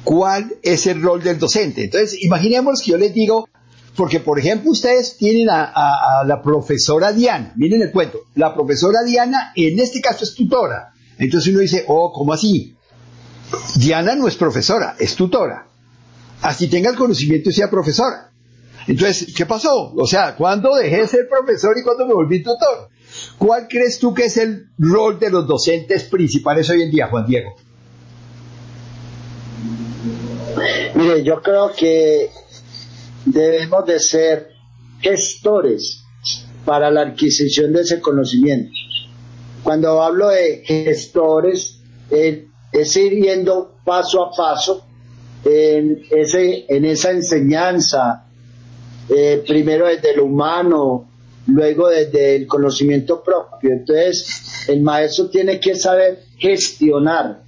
[0.03, 1.84] ¿cuál es el rol del docente?
[1.84, 3.47] Entonces, imaginemos que yo les digo,
[3.95, 9.51] porque, por ejemplo, ustedes tienen a, la profesora Diana, miren el cuento, la profesora Diana
[9.56, 10.93] en este caso es tutora.
[11.17, 12.75] Entonces uno dice, oh, ¿cómo así?
[13.75, 15.67] Diana no es profesora, es tutora.
[16.41, 18.32] Así tenga el conocimiento y sea profesora.
[18.88, 19.93] Entonces, ¿qué pasó?
[19.93, 22.89] O sea, ¿cuándo dejé de ser profesor y cuándo me volví tutor?
[23.38, 27.25] ¿Cuál crees tú que es el rol de los docentes principales hoy en día, Juan
[27.27, 27.56] Diego?
[30.95, 32.30] Mire, yo creo que
[33.25, 34.49] debemos de ser
[35.01, 36.03] gestores
[36.65, 38.71] para la adquisición de ese conocimiento.
[39.63, 41.79] Cuando hablo de gestores,
[42.10, 44.86] es ir yendo paso a paso
[45.43, 48.25] en, ese, en esa enseñanza,
[49.10, 51.10] eh, primero desde lo humano,
[51.47, 53.71] luego desde el conocimiento propio.
[53.71, 57.43] Entonces, el maestro tiene que saber gestionar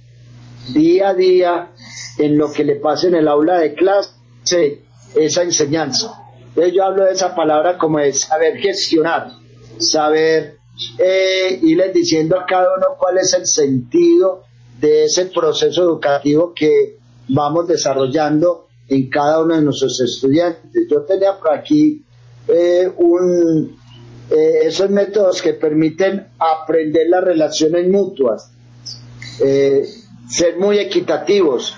[0.72, 1.70] día a día
[2.18, 4.83] en lo que le pasa en el aula de clase
[5.14, 6.12] esa enseñanza.
[6.48, 9.32] Entonces yo hablo de esa palabra como es saber gestionar,
[9.78, 10.58] saber
[10.98, 14.44] eh, irles diciendo a cada uno cuál es el sentido
[14.80, 16.98] de ese proceso educativo que
[17.28, 20.86] vamos desarrollando en cada uno de nuestros estudiantes.
[20.90, 22.04] Yo tenía por aquí
[22.48, 23.76] eh, un,
[24.30, 28.50] eh, esos métodos que permiten aprender las relaciones mutuas,
[29.42, 29.86] eh,
[30.28, 31.74] ser muy equitativos,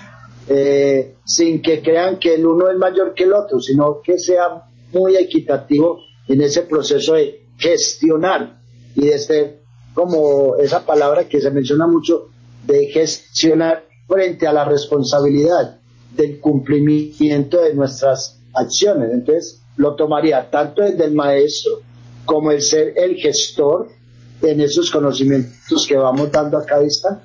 [0.49, 4.63] eh, sin que crean que el uno es mayor que el otro, sino que sea
[4.93, 8.59] muy equitativo en ese proceso de gestionar
[8.95, 9.61] y de ser
[9.93, 12.29] como esa palabra que se menciona mucho,
[12.65, 15.79] de gestionar frente a la responsabilidad
[16.15, 19.11] del cumplimiento de nuestras acciones.
[19.11, 21.81] Entonces, lo tomaría tanto desde el maestro
[22.25, 23.89] como el ser el gestor
[24.41, 27.21] en esos conocimientos que vamos dando a cada instante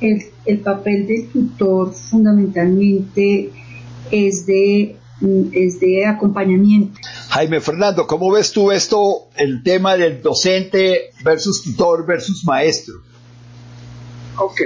[0.00, 3.50] el, papel del tutor fundamentalmente
[4.10, 4.96] es de,
[5.52, 6.98] es de acompañamiento.
[7.28, 12.94] Jaime Fernando, ¿cómo ves tú esto, el tema del docente versus tutor versus maestro?
[14.38, 14.60] Ok,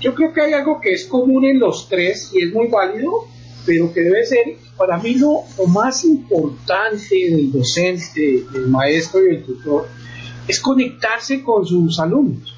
[0.00, 3.34] yo creo que hay algo que es común en los tres y es muy válido
[3.66, 9.44] pero que debe ser para mí lo, más importante del docente, del maestro y del
[9.44, 9.88] tutor,
[10.46, 12.53] es conectarse con sus alumnos,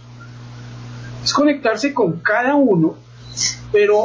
[1.26, 2.94] es conectarse con cada uno,
[3.72, 4.04] pero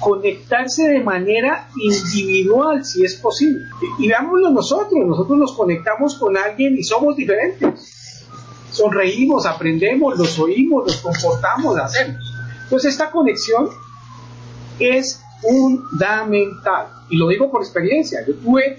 [0.00, 3.66] conectarse de manera individual si es posible.
[3.98, 8.24] Y, veámoslo nosotros, nosotros nos conectamos con alguien y somos diferentes.
[8.70, 12.16] Sonreímos, aprendemos, los oímos, los comportamos, hacemos.
[12.62, 13.68] Entonces esta conexión
[14.78, 16.86] es fundamental.
[17.10, 18.20] Y lo digo por experiencia.
[18.26, 18.78] Yo tuve eh,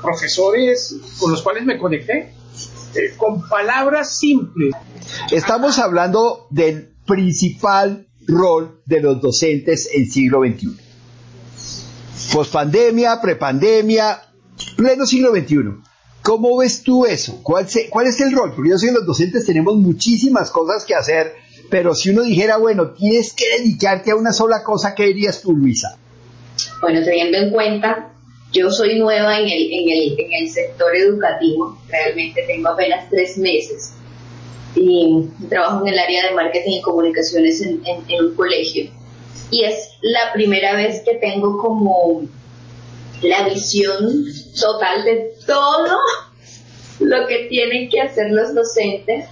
[0.00, 2.32] profesores con los cuales me conecté
[2.94, 4.72] eh, con palabras simples.
[5.32, 10.76] Estamos hablando del principal rol de los docentes en siglo XXI.
[12.32, 14.22] Pospandemia, prepandemia,
[14.76, 15.56] pleno siglo XXI.
[16.22, 17.40] ¿Cómo ves tú eso?
[17.42, 18.52] ¿Cuál, ¿Cuál, es el rol?
[18.54, 21.34] Porque yo sé que los docentes tenemos muchísimas cosas que hacer,
[21.68, 25.52] pero si uno dijera, bueno, tienes que dedicarte a una sola cosa, ¿qué dirías tú,
[25.52, 25.98] Luisa?
[26.80, 28.12] Bueno, teniendo en cuenta,
[28.52, 33.36] yo soy nueva en el, en el, en el sector educativo, realmente tengo apenas tres
[33.38, 33.94] meses
[34.74, 37.82] y trabajo en el área de marketing y comunicaciones en,
[38.20, 38.90] un colegio.
[39.50, 42.22] Y es la primera vez que tengo como
[43.20, 44.24] la visión
[44.58, 45.98] total de todo
[47.00, 49.26] lo que tienen que hacer los docentes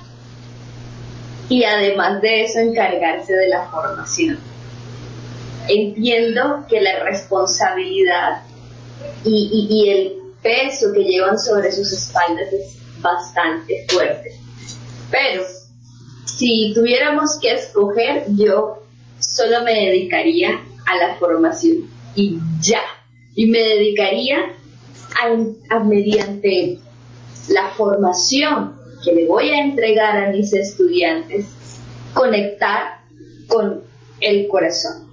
[1.48, 4.38] y además de eso encargarse de la formación.
[5.68, 8.42] Entiendo que la responsabilidad
[9.24, 14.39] y, y el peso que llevan sobre sus espaldas es bastante fuerte
[15.11, 15.44] pero
[16.25, 18.83] si tuviéramos que escoger, yo
[19.18, 22.81] solo me dedicaría a la formación y ya.
[23.35, 24.38] Y me dedicaría
[25.70, 26.79] a, mediante
[27.49, 31.46] la formación que le voy a entregar a mis estudiantes,
[32.14, 33.01] conectar
[33.49, 33.83] con
[34.20, 35.09] el corazón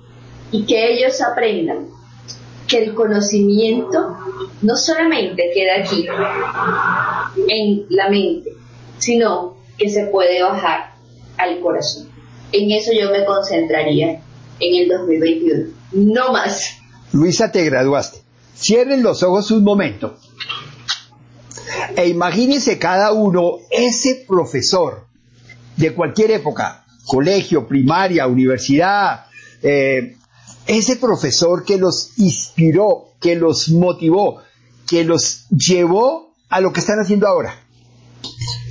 [0.52, 1.88] y que ellos aprendan
[2.68, 4.18] que el conocimiento
[4.62, 6.06] no solamente queda aquí
[7.48, 8.52] en la mente,
[8.98, 10.94] sino que se puede bajar
[11.38, 12.10] al corazón.
[12.52, 14.22] En eso yo me concentraría
[14.60, 16.78] en el 2021, no más.
[17.12, 18.20] Luisa, te graduaste.
[18.56, 20.18] Cierren los ojos un momento.
[21.96, 25.06] E imagínense cada uno ese profesor
[25.76, 29.26] de cualquier época, colegio, primaria, universidad,
[29.62, 30.18] eh,
[30.66, 34.42] ese profesor que los inspiró, que los motivó,
[34.88, 37.60] que los llevó a lo que están haciendo ahora.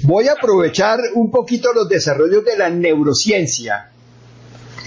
[0.02, 3.90] Voy a aprovechar un poquito los desarrollos de la neurociencia.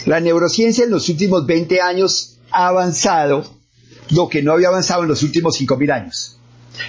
[0.05, 3.43] La neurociencia en los últimos 20 años ha avanzado
[4.11, 6.37] lo que no había avanzado en los últimos 5.000 años.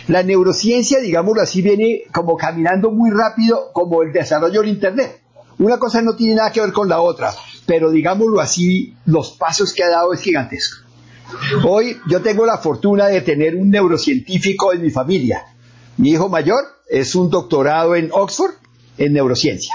[0.07, 5.21] La neurociencia, digámoslo así, viene como caminando muy rápido como el desarrollo del Internet.
[5.59, 7.33] Una cosa no tiene nada que ver con la otra,
[7.67, 10.87] pero digámoslo así, los pasos que ha dado es gigantesco.
[11.67, 15.45] Hoy yo tengo la fortuna de tener un neurocientífico en mi familia.
[15.97, 18.55] Mi hijo mayor es un doctorado en Oxford
[18.99, 19.75] en neurociencia.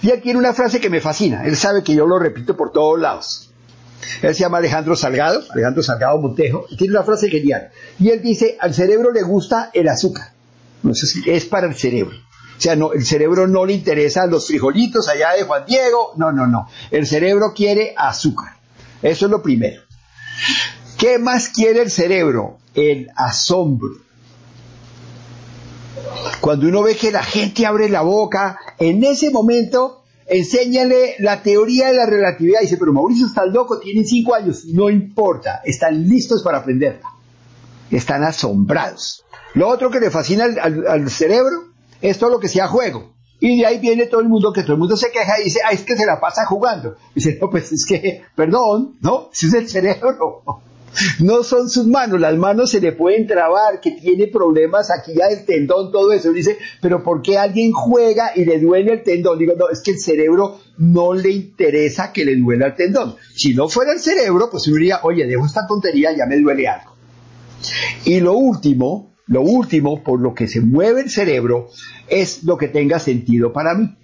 [0.00, 1.44] Y él tiene una frase que me fascina.
[1.44, 3.50] Él sabe que yo lo repito por todos lados.
[4.20, 7.70] Él se llama Alejandro Salgado, Alejandro Salgado Montejo, y tiene una frase genial.
[7.98, 10.32] Y él dice, al cerebro le gusta el azúcar.
[10.82, 12.16] No sé si es para el cerebro.
[12.16, 16.12] O sea, no, el cerebro no le interesa los frijolitos allá de Juan Diego.
[16.16, 16.68] No, no, no.
[16.90, 18.56] El cerebro quiere azúcar.
[19.02, 19.82] Eso es lo primero.
[20.98, 22.58] ¿Qué más quiere el cerebro?
[22.74, 23.96] El asombro.
[26.40, 31.88] Cuando uno ve que la gente abre la boca, en ese momento, enséñale la teoría
[31.88, 32.60] de la relatividad.
[32.60, 34.64] Dice, pero Mauricio está loco, tiene cinco años.
[34.66, 37.08] No importa, están listos para aprenderla.
[37.90, 39.24] Están asombrados.
[39.54, 41.64] Lo otro que le fascina al, cerebro
[42.00, 43.12] es todo lo que sea juego.
[43.38, 45.60] Y de ahí viene todo el mundo, que todo el mundo se queja y dice,
[45.64, 46.96] ah, es que se la pasa jugando.
[47.14, 50.42] Dice, no, pues es que, perdón, no, si es el cerebro.
[51.20, 55.28] No son sus manos, las manos se le pueden trabar, que tiene problemas aquí ya
[55.28, 56.32] del tendón, todo eso.
[56.32, 59.38] Dice, pero ¿por qué alguien juega y le duele el tendón?
[59.38, 63.16] Digo, no, es que el cerebro no le interesa que le duela el tendón.
[63.34, 66.68] Si no fuera el cerebro, pues uno diría, oye, dejo esta tontería, ya me duele
[66.68, 66.92] algo.
[68.04, 71.68] Y lo último, lo último por lo que se mueve el cerebro
[72.08, 73.96] es lo que tenga sentido para mí.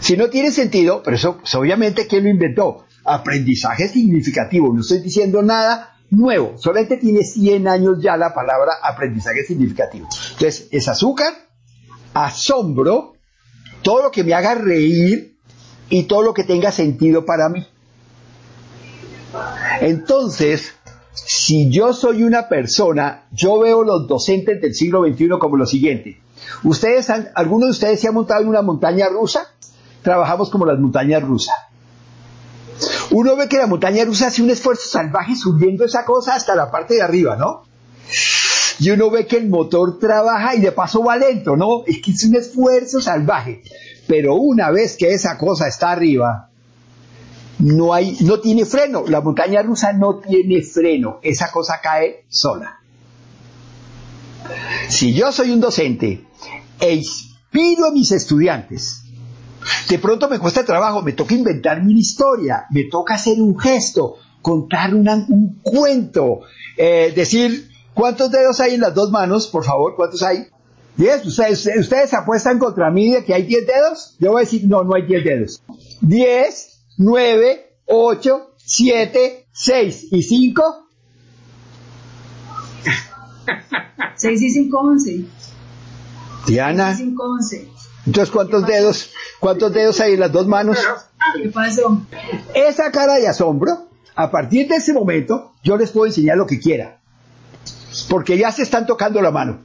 [0.00, 2.86] Si no tiene sentido, pero eso, pues, obviamente, ¿quién lo inventó?
[3.04, 4.72] Aprendizaje significativo.
[4.72, 10.08] No estoy diciendo nada nuevo, solamente tiene 100 años ya la palabra aprendizaje significativo.
[10.32, 11.32] Entonces, es azúcar,
[12.12, 13.14] asombro,
[13.82, 15.38] todo lo que me haga reír
[15.88, 17.66] y todo lo que tenga sentido para mí.
[19.80, 20.74] Entonces,
[21.14, 26.20] si yo soy una persona, yo veo los docentes del siglo XXI como lo siguiente.
[26.62, 29.46] Ustedes, han, algunos de ustedes se han montado en una montaña rusa,
[30.02, 31.54] trabajamos como las montañas rusas.
[33.12, 36.70] Uno ve que la montaña rusa hace un esfuerzo salvaje subiendo esa cosa hasta la
[36.70, 37.64] parte de arriba, ¿no?
[38.78, 41.84] Y uno ve que el motor trabaja y de paso va lento, ¿no?
[41.86, 43.62] Es que es un esfuerzo salvaje.
[44.08, 46.50] Pero una vez que esa cosa está arriba,
[47.58, 49.04] no hay, no tiene freno.
[49.06, 51.20] La montaña rusa no tiene freno.
[51.22, 52.80] Esa cosa cae sola.
[54.88, 56.24] Si yo soy un docente
[56.80, 59.04] e inspiro a mis estudiantes,
[59.88, 64.16] de pronto me cuesta trabajo, me toca inventar mi historia, me toca hacer un gesto,
[64.40, 66.40] contar un cuento,
[66.76, 70.46] eh, decir cuántos dedos hay en las dos manos, por favor, cuántos hay.
[70.96, 71.24] ¿Diez?
[71.24, 74.16] ¿Ustedes, ¿Ustedes apuestan contra mí de que hay diez dedos?
[74.18, 75.62] Yo voy a decir, no, no hay diez dedos.
[76.00, 80.86] Diez, nueve, ocho, siete, seis y cinco.
[84.16, 85.24] Seis y cinco, once.
[86.46, 86.94] Diana.
[86.94, 87.71] Seis y cinco, once.
[88.06, 90.78] Entonces, ¿cuántos dedos, cuántos dedos hay en las dos manos?
[91.40, 92.02] ¿Qué pasó?
[92.52, 96.58] Esa cara de asombro, a partir de ese momento, yo les puedo enseñar lo que
[96.58, 97.00] quiera.
[98.08, 99.60] Porque ya se están tocando la mano.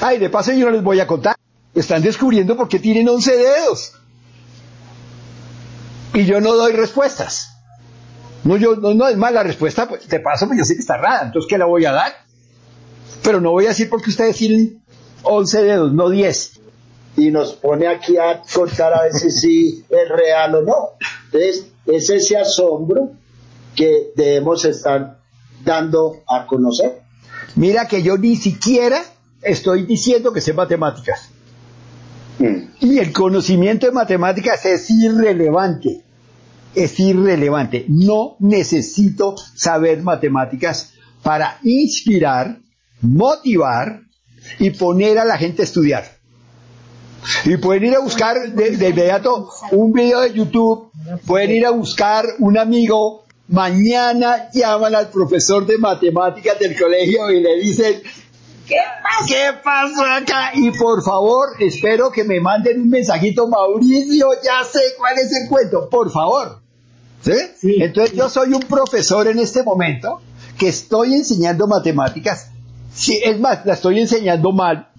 [0.00, 1.36] Ay, de paso yo no les voy a contar.
[1.74, 3.92] Están descubriendo por qué tienen 11 dedos.
[6.14, 7.50] Y yo no doy respuestas.
[8.44, 10.80] No, yo, no, no es más la respuesta, pues de paso, pues yo sé que
[10.80, 12.12] está rara, entonces ¿qué la voy a dar?
[13.22, 14.82] Pero no voy a decir porque ustedes tienen
[15.22, 16.61] 11 dedos, no 10
[17.16, 20.74] y nos pone aquí a contar a veces si es real o no.
[21.26, 23.12] Entonces, es ese asombro
[23.74, 25.18] que debemos estar
[25.64, 27.02] dando a conocer.
[27.56, 29.02] Mira que yo ni siquiera
[29.42, 31.30] estoy diciendo que sé matemáticas.
[32.38, 32.72] Mm.
[32.80, 36.04] Y el conocimiento de matemáticas es irrelevante.
[36.74, 37.84] Es irrelevante.
[37.88, 42.58] No necesito saber matemáticas para inspirar,
[43.00, 44.00] motivar
[44.58, 46.21] y poner a la gente a estudiar.
[47.44, 50.90] Y pueden ir a buscar de, de, inmediato un video de YouTube,
[51.26, 57.40] pueden ir a buscar un amigo, mañana llaman al profesor de matemáticas del colegio y
[57.40, 58.02] le dicen,
[58.66, 59.26] ¿qué pasó?
[59.28, 60.50] ¿Qué pasó acá?
[60.54, 65.48] Y por favor, espero que me manden un mensajito, Mauricio, ya sé cuál es el
[65.48, 66.60] cuento, por favor.
[67.22, 67.76] ¿Sí?
[67.80, 70.20] Entonces yo soy un profesor en este momento
[70.58, 72.48] que estoy enseñando matemáticas.
[72.94, 74.91] Sí, es más, la estoy enseñando mal,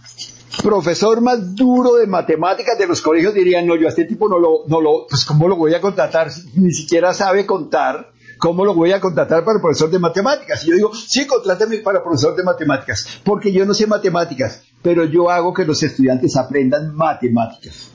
[0.62, 4.38] profesor más duro de matemáticas de los colegios dirían, no, yo a este tipo no
[4.38, 8.74] lo, no lo, pues cómo lo voy a contratar, ni siquiera sabe contar, ¿cómo lo
[8.74, 10.64] voy a contratar para profesor de matemáticas?
[10.64, 15.06] Y yo digo, sí, contrátame para profesor de matemáticas, porque yo no sé matemáticas, pero
[15.06, 17.92] yo hago que los estudiantes aprendan matemáticas.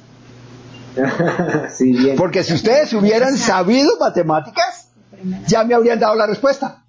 [2.16, 4.90] Porque si ustedes hubieran sabido matemáticas,
[5.46, 6.84] ya me habrían dado la respuesta.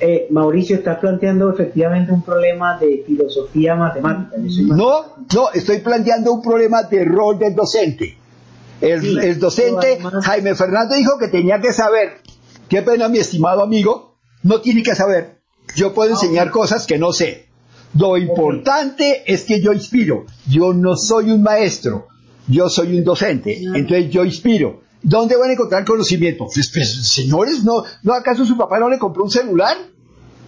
[0.00, 4.36] Eh, Mauricio, estás planteando efectivamente un problema de filosofía matemática.
[4.66, 8.16] No, no, estoy planteando un problema de rol del docente.
[8.80, 12.18] El, docente Jaime Fernando dijo que tenía que saber.
[12.68, 15.40] Qué pena, mi estimado amigo, no tiene que saber.
[15.74, 17.48] Yo puedo enseñar cosas que no sé.
[17.94, 20.26] Lo importante es que yo inspiro.
[20.48, 22.06] Yo no soy un maestro,
[22.46, 23.60] yo soy un docente.
[23.74, 24.82] Entonces yo inspiro.
[25.02, 26.46] ¿Dónde van a encontrar conocimiento?
[26.52, 29.76] Pues, pues, señores, ¿no, ¿no acaso su papá no le compró un celular?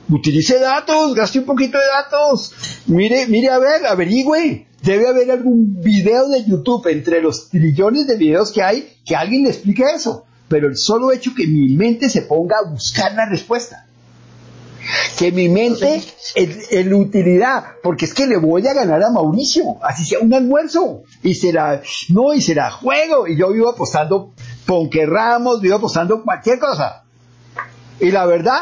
[0.08, 2.52] Utilice datos, gaste un poquito de datos.
[2.86, 4.66] Mire, mire a ver, averigüe.
[4.82, 9.44] Debe haber algún video de YouTube entre los trillones de videos que hay que alguien
[9.44, 10.24] le explique eso.
[10.48, 13.86] Pero el solo hecho que mi mente se ponga a buscar la respuesta.
[15.18, 16.02] Que mi mente
[16.34, 21.02] en, utilidad, porque es que le voy a ganar a Mauricio, así sea un almuerzo,
[21.22, 24.32] y será, no, y será juego, y yo vivo apostando
[24.66, 27.04] Ponquerramos, vivo apostando cualquier cosa.
[27.98, 28.60] Y la verdad,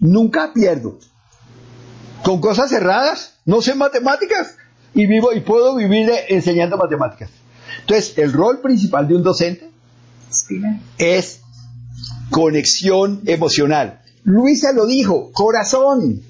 [0.00, 0.98] nunca pierdo.
[2.22, 4.56] Con cosas cerradas, no sé matemáticas,
[4.94, 7.30] y vivo, y puedo vivir enseñando matemáticas.
[7.80, 9.70] Entonces, el rol principal de un docente
[10.98, 11.40] es
[12.30, 14.00] conexión emocional.
[14.24, 16.20] Luisa lo dijo, corazón.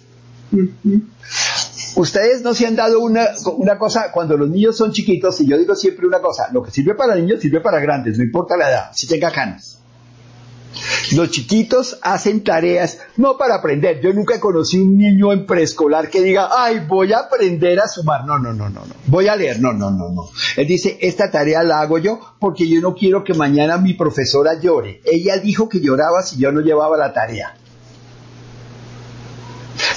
[1.96, 5.56] Ustedes no se han dado una, una, cosa, cuando los niños son chiquitos, y yo
[5.56, 8.68] digo siempre una cosa, lo que sirve para niños sirve para grandes, no importa la
[8.68, 9.78] edad, si tenga canas.
[11.12, 14.00] Los chiquitos hacen tareas no para aprender.
[14.00, 18.24] Yo nunca conocí un niño en preescolar que diga, ay, voy a aprender a sumar.
[18.24, 18.94] No, no, no, no, no.
[19.06, 19.60] Voy a leer.
[19.60, 20.28] No, no, no, no.
[20.56, 24.58] Él dice, esta tarea la hago yo porque yo no quiero que mañana mi profesora
[24.60, 25.00] llore.
[25.04, 27.54] Ella dijo que lloraba si yo no llevaba la tarea.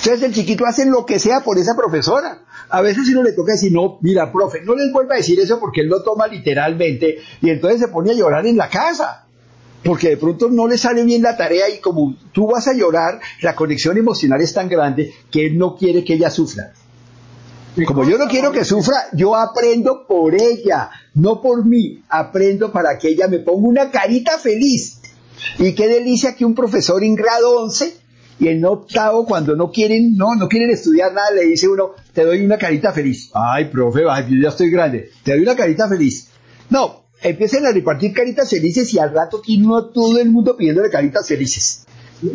[0.08, 2.46] Entonces el chiquito hace lo que sea por esa profesora.
[2.70, 5.38] A veces si uno le toca decir, no, mira, profe, no les vuelva a decir
[5.38, 9.26] eso porque él lo toma literalmente y entonces se pone a llorar en la casa.
[9.84, 13.20] Porque de pronto no le sale bien la tarea y como tú vas a llorar,
[13.42, 16.72] la conexión emocional es tan grande que él no quiere que ella sufra.
[17.86, 22.02] Como yo no quiero que sufra, yo aprendo por ella, no por mí.
[22.08, 25.02] Aprendo para que ella me ponga una carita feliz.
[25.60, 28.07] Y qué delicia que un profesor en grado 11
[28.40, 32.24] y en octavo cuando no quieren, no, no quieren estudiar nada, le dice uno, te
[32.24, 33.32] doy una carita feliz.
[33.34, 36.30] Ay, profe, yo ya estoy grande, te doy una carita feliz.
[36.70, 40.90] No, empiecen a repartir caritas felices y al rato aquí no todo el mundo pidiéndole
[40.90, 41.86] caritas felices.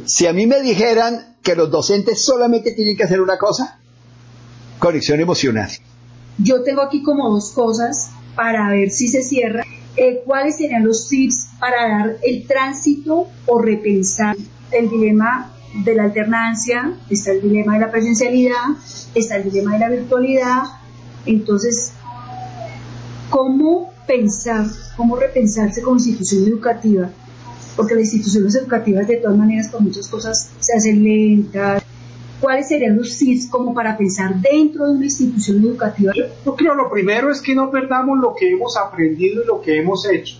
[0.04, 3.80] Si a mí me dijeran que los docentes solamente tienen que hacer una cosa,
[4.78, 5.70] conexión emocional.
[6.38, 9.64] Yo tengo aquí como dos cosas para ver si se cierra.
[9.96, 14.36] Eh, ¿Cuáles serían los tips para dar el tránsito o repensar
[14.70, 16.96] el dilema de la alternancia?
[17.08, 18.76] Está el dilema de la presencialidad,
[19.14, 20.62] está el dilema de la virtualidad.
[21.26, 21.92] Entonces,
[23.30, 24.66] ¿cómo pensar,
[24.96, 27.10] cómo repensarse como institución educativa?
[27.76, 31.82] Porque las instituciones educativas de todas maneras con muchas cosas se hacen lentas,
[32.40, 36.12] ¿cuáles serían los tips como para pensar dentro de una institución educativa?
[36.14, 39.78] Yo creo lo primero es que no perdamos lo que hemos aprendido y lo que
[39.78, 40.36] hemos hecho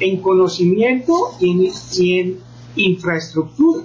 [0.00, 2.38] en conocimiento y en,
[2.76, 3.84] infraestructura.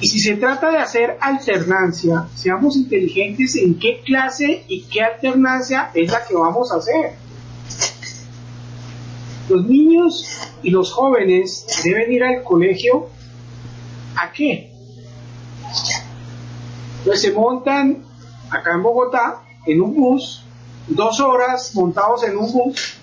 [0.00, 5.90] Y si se trata de hacer alternancia, seamos inteligentes en qué clase y qué alternancia
[5.94, 7.12] es la que vamos a hacer.
[9.48, 10.24] Los niños
[10.62, 13.08] y los jóvenes deben ir al colegio
[14.16, 14.72] ¿a qué?
[16.98, 18.04] Entonces se montan
[18.50, 20.44] acá en Bogotá en un bus,
[20.88, 22.94] dos horas montados en un bus,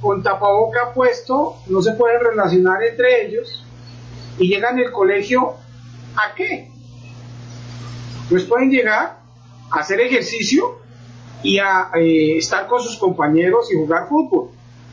[0.00, 3.64] con tapaboca puesto, no se pueden relacionar entre ellos
[4.38, 5.54] y llegan al colegio
[6.16, 6.70] ¿a qué?
[8.28, 9.18] Pues pueden llegar
[9.70, 10.78] a hacer ejercicio
[11.42, 14.50] y a eh, estar con sus compañeros y jugar fútbol.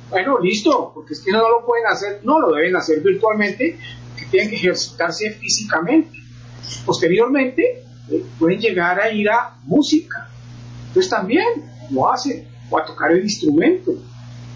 [0.10, 3.78] Bueno, listo, porque es que no lo pueden hacer, no lo deben hacer virtualmente,
[4.18, 6.18] que tienen que ejercitarse físicamente.
[6.86, 7.86] Posteriormente,
[8.38, 10.30] pueden llegar a ir a música.
[10.88, 11.46] Entonces también
[11.90, 13.94] lo hacen, o a tocar el instrumento.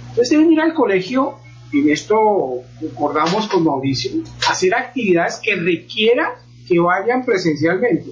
[0.09, 1.35] Entonces deben ir al colegio,
[1.71, 2.15] y en esto
[2.81, 4.11] concordamos con Mauricio,
[4.49, 6.31] hacer actividades que requieran
[6.67, 8.11] que vayan presencialmente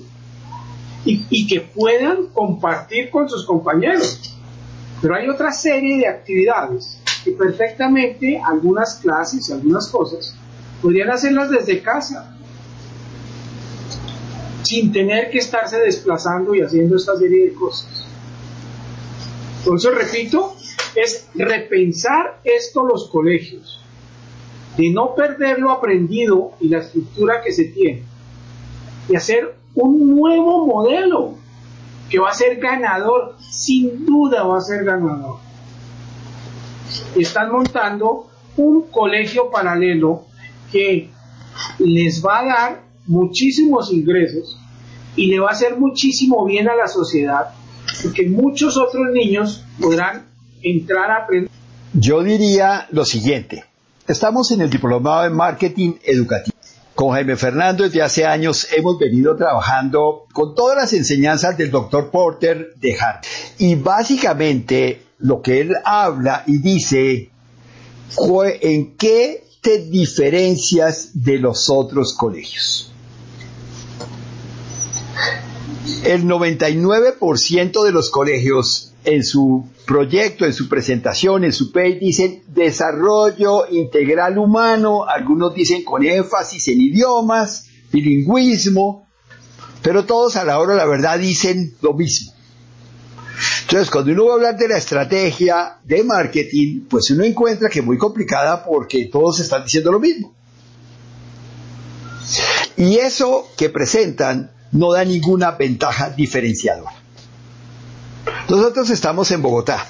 [1.05, 4.37] y, que puedan compartir con sus compañeros.
[5.01, 10.35] Pero hay otra serie de actividades que perfectamente algunas clases algunas cosas
[10.81, 12.33] podrían hacerlas desde casa
[14.63, 18.07] sin tener que estarse desplazando y haciendo esta serie de cosas.
[19.59, 20.55] Entonces, repito,
[20.95, 23.81] es repensar esto los colegios,
[24.77, 28.03] de no perder lo aprendido y la estructura que se tiene,
[29.09, 31.35] y hacer un nuevo modelo
[32.09, 35.37] que va a ser ganador, sin duda va a ser ganador.
[37.15, 38.27] Están montando
[38.57, 40.25] un colegio paralelo
[40.71, 41.09] que
[41.79, 44.57] les va a dar muchísimos ingresos
[45.15, 47.49] y le va a hacer muchísimo bien a la sociedad,
[48.01, 50.25] porque muchos otros niños podrán
[50.61, 51.49] entrar a aprender.
[51.93, 53.63] Yo diría lo siguiente,
[54.07, 56.52] estamos en el diplomado en marketing educativo.
[56.95, 62.11] Con Jaime Fernando desde hace años hemos venido trabajando con todas las enseñanzas del doctor
[62.11, 63.25] Porter de Harvard.
[63.57, 67.31] Y básicamente lo que él habla y dice,
[68.61, 72.91] ¿en qué te diferencias de los otros colegios?
[76.03, 82.43] El 99% de los colegios en su proyecto, en su presentación, en su page, dicen
[82.47, 89.07] desarrollo integral humano, algunos dicen con énfasis en idiomas, bilingüismo,
[89.81, 92.33] pero todos a la hora la verdad dicen lo mismo.
[93.63, 97.79] Entonces, cuando uno va a hablar de la estrategia de marketing, pues uno encuentra que
[97.79, 100.33] es muy complicada porque todos están diciendo lo mismo.
[102.77, 107.02] Y eso que presentan no da ninguna ventaja diferenciadora.
[108.49, 109.85] Nosotros estamos en Bogotá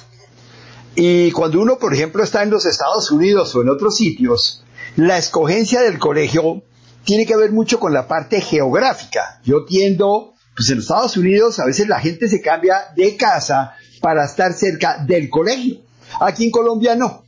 [0.96, 4.64] y cuando uno, por ejemplo, está en los Estados Unidos o en otros sitios,
[4.96, 6.62] la escogencia del colegio
[7.04, 9.42] tiene que ver mucho con la parte geográfica.
[9.44, 13.74] Yo tiendo, pues en los Estados Unidos a veces la gente se cambia de casa
[14.02, 15.78] para estar cerca del colegio.
[16.20, 17.24] Aquí en Colombia no.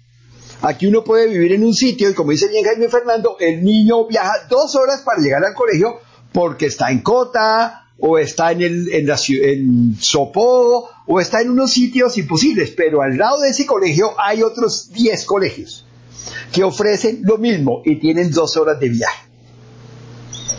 [0.62, 4.08] Aquí uno puede vivir en un sitio y como dice bien Jaime Fernando, el niño
[4.08, 6.00] viaja dos horas para llegar al colegio
[6.32, 11.50] porque está en Cota, o está en, el, en, la, en Sopó, o está en
[11.50, 15.86] unos sitios imposibles, pero al lado de ese colegio hay otros 10 colegios
[16.52, 19.30] que ofrecen lo mismo y tienen dos horas de viaje.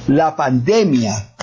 [0.08, 1.34] La pandemia,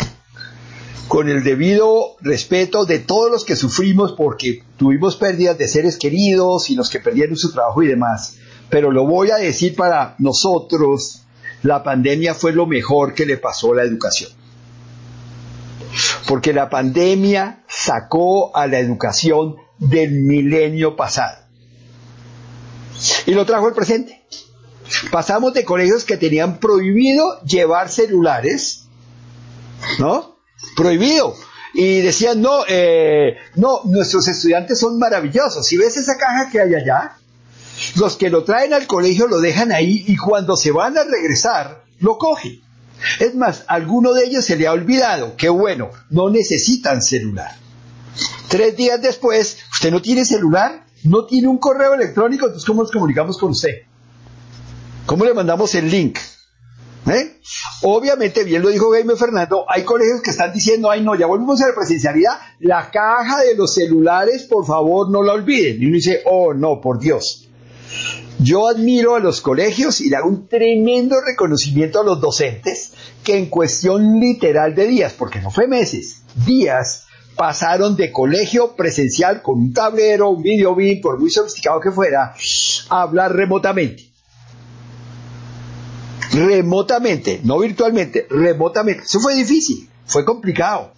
[1.07, 6.69] con el debido respeto de todos los que sufrimos porque tuvimos pérdidas de seres queridos
[6.69, 8.37] y los que perdieron su trabajo y demás,
[8.69, 11.23] pero lo voy a decir para nosotros,
[11.61, 14.31] la pandemia fue lo mejor que le pasó a la educación.
[16.27, 21.43] Porque la pandemia sacó a la educación del milenio pasado
[23.25, 24.25] y lo trajo al presente.
[25.11, 28.85] Pasamos de colegios que tenían prohibido llevar celulares,
[29.99, 30.37] ¿no?
[30.75, 31.35] Prohibido.
[31.73, 35.65] Y decían, no, eh, no, nuestros estudiantes son maravillosos.
[35.65, 37.17] Si ves esa caja que hay allá,
[37.95, 41.83] los que lo traen al colegio lo dejan ahí y cuando se van a regresar,
[41.99, 42.61] lo cogen.
[43.19, 47.51] Es más, alguno de ellos se le ha olvidado, qué bueno, no necesitan celular.
[48.47, 50.85] Tres días después, ¿usted no tiene celular?
[51.03, 52.45] ¿No tiene un correo electrónico?
[52.45, 53.81] Entonces, ¿cómo nos comunicamos con usted?
[55.05, 56.17] ¿Cómo le mandamos el link?
[57.07, 57.41] ¿Eh?
[57.81, 61.61] Obviamente, bien lo dijo Jaime Fernando, hay colegios que están diciendo, ay no, ya volvemos
[61.61, 65.81] a la presencialidad, la caja de los celulares, por favor, no la olviden.
[65.81, 67.49] Y uno dice, oh no, por Dios.
[68.43, 73.37] Yo admiro a los colegios y le hago un tremendo reconocimiento a los docentes que
[73.37, 77.05] en cuestión literal de días, porque no fue meses, días,
[77.37, 82.33] pasaron de colegio presencial con un tablero, un video beam, por muy sofisticado que fuera,
[82.89, 84.13] a hablar remotamente
[86.33, 89.03] remotamente, no virtualmente, remotamente.
[89.03, 90.91] Eso fue difícil, fue complicado.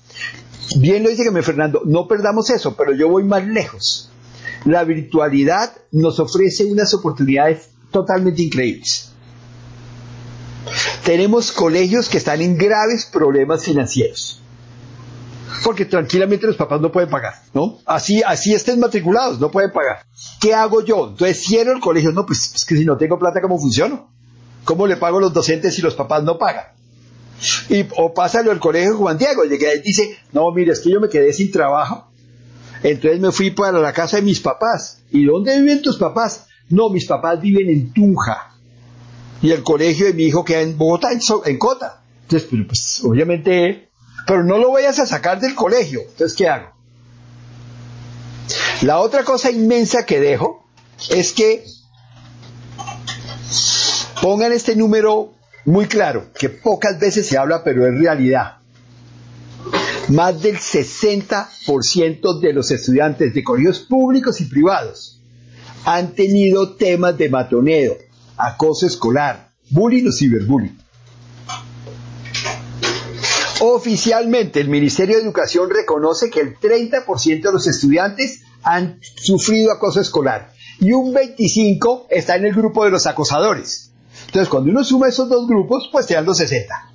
[0.77, 4.11] Bien lo dice que me Fernando, no perdamos eso, pero yo voy más lejos.
[4.65, 9.11] La virtualidad nos ofrece unas oportunidades totalmente increíbles.
[11.03, 14.41] Tenemos colegios que están en graves problemas financieros.
[15.63, 17.79] Porque tranquilamente los papás no pueden pagar, ¿no?
[17.85, 20.05] Así, así estén matriculados, no pueden pagar.
[20.41, 21.09] ¿Qué hago yo?
[21.09, 22.11] Entonces cierro el colegio.
[22.11, 24.09] No, pues, pues que si no tengo plata, ¿cómo funciono?
[24.63, 26.65] ¿Cómo le pago a los docentes si los papás no pagan?
[27.69, 29.49] Y, o pásalo al colegio Juan Diego, y
[29.81, 32.09] dice, no, mire, es que yo me quedé sin trabajo,
[32.83, 34.99] entonces me fui para la casa de mis papás.
[35.11, 36.47] ¿Y dónde viven tus papás?
[36.69, 38.55] No, mis papás viven en Tunja.
[39.41, 42.01] Y el colegio de mi hijo queda en Bogotá, en, Cota.
[42.23, 43.89] Entonces, pues, obviamente,
[44.25, 46.01] pero no lo vayas a sacar del colegio.
[46.01, 46.71] Entonces, ¿qué hago?
[48.81, 50.65] La otra cosa inmensa que dejo
[51.09, 51.63] es que
[54.21, 55.33] Pongan este número
[55.65, 58.57] muy claro, que pocas veces se habla, pero es realidad.
[60.09, 65.19] Más del 60% de los estudiantes de colegios públicos y privados
[65.83, 67.97] han tenido temas de matoneo,
[68.37, 70.77] acoso escolar, bullying o ciberbullying.
[73.61, 80.01] Oficialmente, el Ministerio de Educación reconoce que el 30% de los estudiantes han sufrido acoso
[80.01, 83.91] escolar y un 25% está en el grupo de los acosadores.
[84.27, 86.94] Entonces, cuando uno suma esos dos grupos, pues te dan los 60.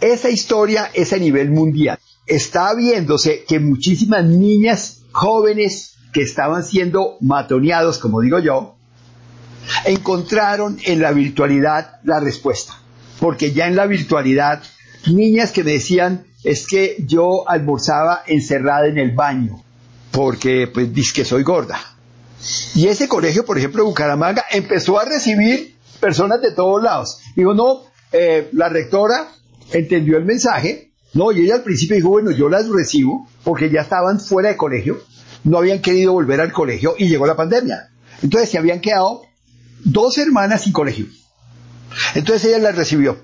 [0.00, 1.98] Esa historia es a nivel mundial.
[2.26, 8.76] Está viéndose que muchísimas niñas jóvenes que estaban siendo matoneados, como digo yo,
[9.84, 12.74] encontraron en la virtualidad la respuesta.
[13.18, 14.62] Porque ya en la virtualidad,
[15.06, 19.62] niñas que me decían, es que yo almorzaba encerrada en el baño,
[20.12, 21.80] porque pues dice que soy gorda.
[22.74, 27.18] Y ese colegio, por ejemplo, Bucaramanga, empezó a recibir personas de todos lados.
[27.34, 27.82] Digo, no,
[28.12, 29.28] eh, la rectora
[29.72, 33.80] entendió el mensaje, no, y ella al principio dijo, bueno, yo las recibo, porque ya
[33.80, 35.02] estaban fuera de colegio,
[35.44, 37.88] no habían querido volver al colegio y llegó la pandemia.
[38.22, 39.22] Entonces se habían quedado
[39.84, 41.06] dos hermanas sin colegio.
[42.14, 43.18] Entonces ella las recibió.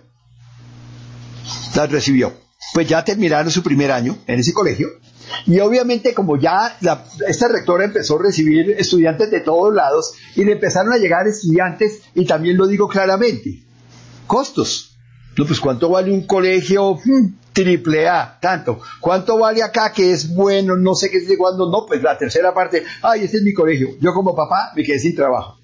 [1.74, 2.32] Las recibió.
[2.72, 4.88] Pues ya terminaron su primer año en ese colegio
[5.46, 6.76] y obviamente como ya
[7.26, 12.02] esta rectora empezó a recibir estudiantes de todos lados y le empezaron a llegar estudiantes,
[12.14, 13.62] y también lo digo claramente,
[14.26, 14.93] costos.
[15.36, 18.80] No, pues cuánto vale un colegio hmm, triple A, tanto.
[19.00, 21.70] ¿Cuánto vale acá que es bueno, no sé qué es de cuándo?
[21.70, 23.90] No, pues la tercera parte, ay, este es mi colegio.
[24.00, 25.58] Yo como papá me quedé sin trabajo.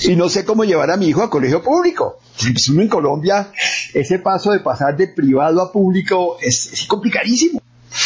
[0.00, 2.18] Y no sé cómo llevar a mi hijo a colegio público.
[2.40, 3.50] Pues en Colombia,
[3.94, 7.60] ese paso de pasar de privado a público es complicadísimo.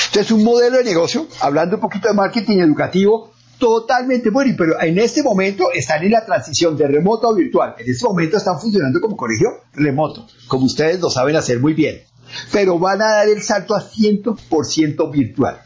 [0.07, 3.33] Entonces, un modelo de negocio, hablando un poquito de marketing educativo,
[3.63, 7.77] totalmente bueno, pero en este momento están en la transición de remoto a virtual.
[7.79, 12.03] En este momento están funcionando como colegio remoto, como ustedes lo saben hacer muy bien.
[12.51, 15.63] Pero van a dar el salto a 100% virtual.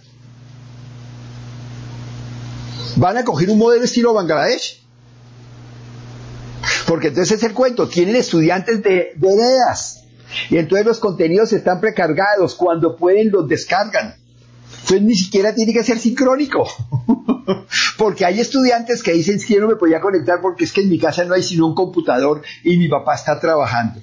[2.96, 4.84] Van a coger un modelo estilo Bangladesh.
[6.86, 9.28] Porque entonces es el cuento, tienen estudiantes de, de
[10.50, 14.16] y entonces los contenidos están precargados, cuando pueden los descargan.
[14.72, 16.66] Entonces ni siquiera tiene que ser sincrónico.
[17.98, 20.98] porque hay estudiantes que dicen que no me podía conectar porque es que en mi
[20.98, 24.00] casa no hay sino un computador y mi papá está trabajando.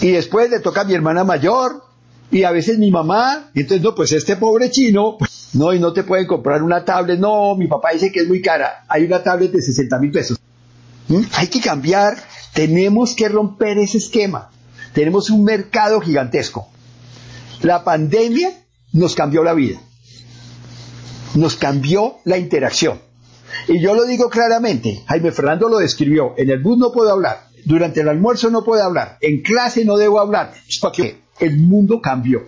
[0.00, 1.84] Y después le toca a mi hermana mayor
[2.30, 3.50] y a veces mi mamá.
[3.54, 6.84] Y entonces, no, pues este pobre chino, pues, no, y no te pueden comprar una
[6.84, 7.18] tablet.
[7.18, 8.84] No, mi papá dice que es muy cara.
[8.88, 10.38] Hay una tablet de 60 mil pesos.
[11.08, 11.20] ¿Mm?
[11.34, 12.16] Hay que cambiar
[12.52, 14.50] tenemos que romper ese esquema.
[14.92, 16.68] Tenemos un mercado gigantesco.
[17.62, 18.50] La pandemia
[18.92, 19.80] nos cambió la vida.
[21.34, 23.00] Nos cambió la interacción.
[23.68, 27.46] Y yo lo digo claramente, Jaime Fernando lo describió, en el bus no puedo hablar,
[27.64, 32.00] durante el almuerzo no puedo hablar, en clase no debo hablar, es porque el mundo
[32.00, 32.42] cambió.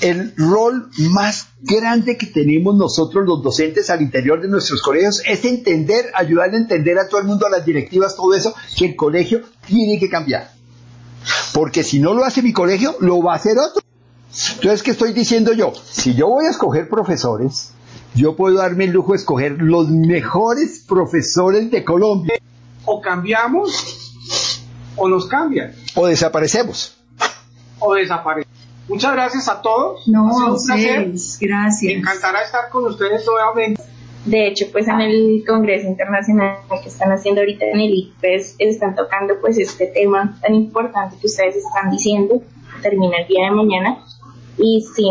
[0.00, 5.44] El rol más grande que tenemos nosotros los docentes al interior de nuestros colegios es
[5.44, 8.96] entender, ayudar a entender a todo el mundo, a las directivas, todo eso, que el
[8.96, 10.50] colegio tiene que cambiar.
[11.52, 13.82] Porque si no lo hace mi colegio, lo va a hacer otro.
[14.54, 15.72] Entonces, ¿qué estoy diciendo yo?
[15.74, 17.72] Si yo voy a escoger profesores,
[18.14, 22.34] yo puedo darme el lujo de escoger los mejores profesores de Colombia.
[22.84, 24.10] O cambiamos
[24.96, 25.74] o nos cambian.
[25.94, 26.96] O desaparecemos.
[27.78, 28.52] O desaparecemos.
[28.88, 30.06] Muchas gracias a todos.
[30.08, 31.08] No, a un placer.
[31.08, 31.92] ustedes, gracias.
[31.92, 33.82] Me encantará estar con ustedes nuevamente.
[34.24, 38.94] De hecho, pues en el Congreso Internacional que están haciendo ahorita en el ICPES están
[38.94, 42.40] tocando pues este tema tan importante que ustedes están diciendo,
[42.82, 44.04] termina el día de mañana.
[44.58, 45.08] Y sí,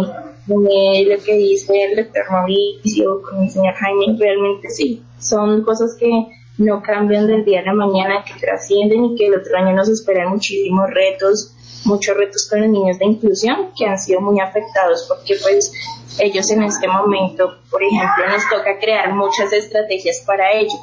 [0.50, 5.96] eh, lo que dice el doctor Mauricio con el señor Jaime, realmente sí, son cosas
[6.00, 6.10] que
[6.58, 9.90] no cambian del día a la mañana, que trascienden y que el otro año nos
[9.90, 15.06] esperan muchísimos retos, muchos retos con los niños de inclusión que han sido muy afectados
[15.08, 15.74] porque pues
[16.20, 20.78] ellos en este momento, por ejemplo, nos toca crear muchas estrategias para ello.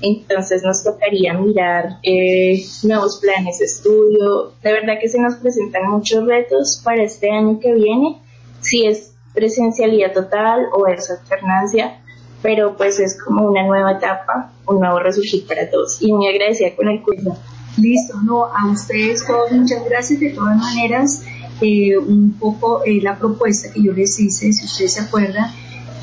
[0.00, 4.52] Entonces nos tocaría mirar eh, nuevos planes de estudio.
[4.62, 8.20] De verdad que se nos presentan muchos retos para este año que viene,
[8.60, 12.00] si es presencialidad total o es alternancia,
[12.42, 16.00] pero pues es como una nueva etapa, un nuevo resurgir para todos.
[16.00, 17.36] Y muy agradecida con el curso.
[17.76, 20.20] Listo, no, a ustedes todos muchas gracias.
[20.20, 21.22] De todas maneras,
[21.60, 25.50] eh, un poco eh, la propuesta que yo les hice, si ustedes se acuerdan,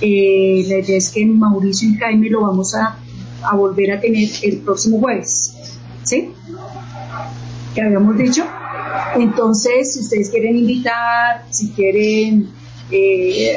[0.01, 2.97] eh, la idea es que Mauricio y Jaime lo vamos a,
[3.49, 5.53] a volver a tener el próximo jueves,
[6.03, 6.31] ¿sí?
[7.73, 8.45] Que habíamos dicho.
[9.15, 12.49] Entonces, si ustedes quieren invitar, si quieren
[12.91, 13.55] eh,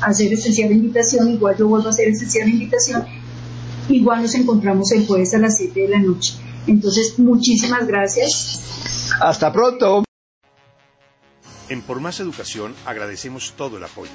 [0.00, 3.04] hacer esencial invitación, igual yo vuelvo a hacer esencial invitación,
[3.88, 6.34] igual nos encontramos el jueves a las 7 de la noche.
[6.66, 9.10] Entonces, muchísimas gracias.
[9.20, 10.04] Hasta pronto.
[11.68, 14.10] En Por Más Educación agradecemos todo el apoyo.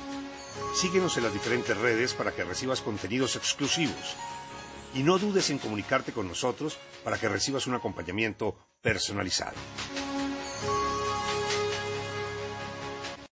[0.75, 4.15] Síguenos en las diferentes redes para que recibas contenidos exclusivos.
[4.93, 9.55] Y no dudes en comunicarte con nosotros para que recibas un acompañamiento personalizado.